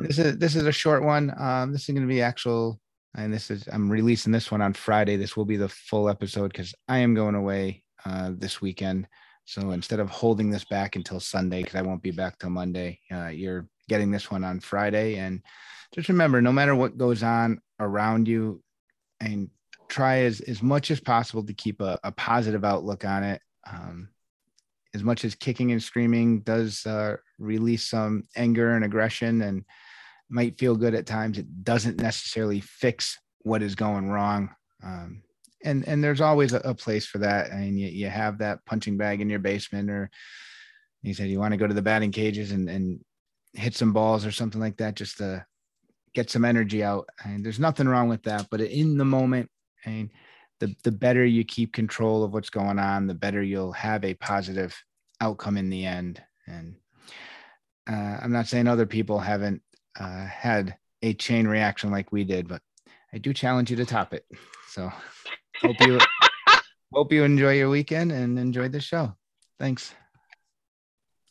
this 0.00 0.18
is 0.18 0.38
this 0.38 0.56
is 0.56 0.64
a 0.64 0.72
short 0.72 1.04
one. 1.04 1.32
Um, 1.38 1.72
this 1.72 1.82
is 1.82 1.94
going 1.94 2.02
to 2.02 2.08
be 2.12 2.22
actual 2.22 2.80
and 3.16 3.32
this 3.32 3.50
is 3.50 3.68
I'm 3.72 3.90
releasing 3.90 4.32
this 4.32 4.50
one 4.50 4.60
on 4.60 4.74
Friday. 4.74 5.16
This 5.16 5.36
will 5.36 5.46
be 5.46 5.56
the 5.56 5.68
full 5.68 6.08
episode 6.08 6.52
because 6.52 6.74
I 6.88 6.98
am 6.98 7.14
going 7.14 7.34
away 7.34 7.82
uh, 8.04 8.32
this 8.36 8.60
weekend. 8.60 9.08
So 9.46 9.70
instead 9.70 10.00
of 10.00 10.10
holding 10.10 10.50
this 10.50 10.64
back 10.64 10.96
until 10.96 11.20
Sunday, 11.20 11.62
because 11.62 11.76
I 11.76 11.82
won't 11.82 12.02
be 12.02 12.10
back 12.10 12.38
till 12.38 12.50
Monday, 12.50 13.00
uh, 13.10 13.28
you're 13.28 13.68
getting 13.88 14.10
this 14.10 14.30
one 14.30 14.44
on 14.44 14.60
Friday. 14.60 15.16
And 15.16 15.42
just 15.94 16.08
remember, 16.08 16.42
no 16.42 16.52
matter 16.52 16.74
what 16.74 16.98
goes 16.98 17.22
on 17.22 17.60
around 17.80 18.28
you, 18.28 18.62
and 19.20 19.48
try 19.88 20.18
as 20.18 20.40
as 20.40 20.62
much 20.62 20.90
as 20.90 21.00
possible 21.00 21.44
to 21.44 21.54
keep 21.54 21.80
a, 21.80 21.98
a 22.02 22.12
positive 22.12 22.64
outlook 22.64 23.04
on 23.04 23.22
it. 23.22 23.40
Um, 23.66 24.08
as 24.94 25.02
much 25.02 25.24
as 25.24 25.34
kicking 25.34 25.72
and 25.72 25.82
screaming 25.82 26.40
does 26.40 26.84
uh, 26.86 27.16
release 27.38 27.84
some 27.84 28.24
anger 28.34 28.72
and 28.74 28.84
aggression 28.84 29.42
and 29.42 29.64
might 30.28 30.58
feel 30.58 30.74
good 30.74 30.94
at 30.94 31.06
times. 31.06 31.38
It 31.38 31.64
doesn't 31.64 32.00
necessarily 32.00 32.60
fix 32.60 33.18
what 33.42 33.62
is 33.62 33.74
going 33.74 34.08
wrong. 34.08 34.54
Um, 34.82 35.22
and 35.66 35.86
and 35.86 36.02
there's 36.02 36.20
always 36.20 36.52
a, 36.52 36.58
a, 36.60 36.74
place 36.74 37.04
for 37.04 37.18
that. 37.18 37.52
I 37.52 37.56
mean, 37.56 37.76
you, 37.76 37.88
you 37.88 38.08
have 38.08 38.38
that 38.38 38.64
punching 38.64 38.96
bag 38.96 39.20
in 39.20 39.28
your 39.28 39.40
basement, 39.40 39.90
or 39.90 40.10
you 41.02 41.12
said 41.12 41.28
you 41.28 41.40
want 41.40 41.52
to 41.52 41.58
go 41.58 41.66
to 41.66 41.74
the 41.74 41.82
batting 41.82 42.12
cages 42.12 42.52
and 42.52 42.70
and 42.70 43.04
hit 43.52 43.74
some 43.74 43.92
balls 43.92 44.24
or 44.24 44.32
something 44.32 44.60
like 44.60 44.76
that, 44.78 44.94
just 44.94 45.18
to 45.18 45.44
get 46.14 46.30
some 46.30 46.44
energy 46.44 46.82
out. 46.82 47.08
And 47.24 47.44
there's 47.44 47.58
nothing 47.58 47.88
wrong 47.88 48.08
with 48.08 48.22
that. 48.22 48.46
But 48.50 48.60
in 48.60 48.96
the 48.96 49.04
moment, 49.04 49.50
and 49.84 50.10
the 50.60 50.74
the 50.84 50.92
better 50.92 51.24
you 51.24 51.44
keep 51.44 51.72
control 51.72 52.22
of 52.22 52.32
what's 52.32 52.50
going 52.50 52.78
on, 52.78 53.06
the 53.06 53.14
better 53.14 53.42
you'll 53.42 53.72
have 53.72 54.04
a 54.04 54.14
positive 54.14 54.74
outcome 55.20 55.56
in 55.56 55.68
the 55.68 55.84
end. 55.84 56.22
And 56.46 56.76
uh, 57.90 58.18
I'm 58.22 58.32
not 58.32 58.46
saying 58.46 58.68
other 58.68 58.86
people 58.86 59.18
haven't 59.18 59.62
uh, 59.98 60.26
had 60.26 60.76
a 61.02 61.12
chain 61.14 61.46
reaction 61.48 61.90
like 61.90 62.12
we 62.12 62.24
did, 62.24 62.46
but 62.46 62.62
I 63.12 63.18
do 63.18 63.32
challenge 63.32 63.70
you 63.70 63.76
to 63.78 63.84
top 63.84 64.14
it. 64.14 64.24
So 64.68 64.92
hope 65.62 65.80
you 65.80 65.98
hope 66.92 67.12
you 67.12 67.24
enjoy 67.24 67.54
your 67.54 67.68
weekend 67.68 68.12
and 68.12 68.38
enjoy 68.38 68.68
the 68.68 68.80
show. 68.80 69.14
Thanks. 69.58 69.94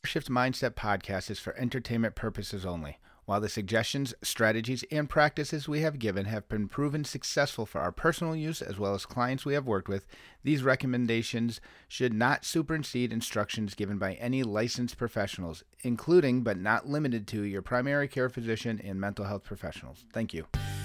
Shift 0.04 0.30
Mindset 0.30 0.72
podcast 0.72 1.32
is 1.32 1.40
for 1.40 1.56
entertainment 1.56 2.16
purposes 2.16 2.66
only. 2.66 3.00
While 3.26 3.42
the 3.42 3.50
suggestions, 3.50 4.14
strategies, 4.22 4.84
and 4.92 5.10
practices 5.10 5.68
we 5.68 5.80
have 5.82 5.98
given 5.98 6.26
have 6.26 6.48
been 6.48 6.68
proven 6.68 7.04
successful 7.04 7.66
for 7.66 7.82
our 7.82 7.92
personal 7.92 8.36
use 8.36 8.62
as 8.62 8.78
well 8.78 8.94
as 8.94 9.08
clients 9.08 9.46
we 9.46 9.56
have 9.56 9.66
worked 9.66 9.90
with, 9.90 10.06
these 10.44 10.62
recommendations 10.62 11.60
should 11.88 12.14
not 12.14 12.46
supersede 12.46 13.12
instructions 13.12 13.74
given 13.74 13.98
by 13.98 14.14
any 14.14 14.44
licensed 14.44 14.98
professionals, 14.98 15.64
including 15.82 16.44
but 16.44 16.60
not 16.60 16.88
limited 16.88 17.26
to 17.30 17.42
your 17.42 17.64
primary 17.64 18.08
care 18.08 18.30
physician 18.30 18.80
and 18.84 19.02
mental 19.02 19.26
health 19.26 19.44
professionals. 19.44 20.06
Thank 20.14 20.32
you. 20.32 20.46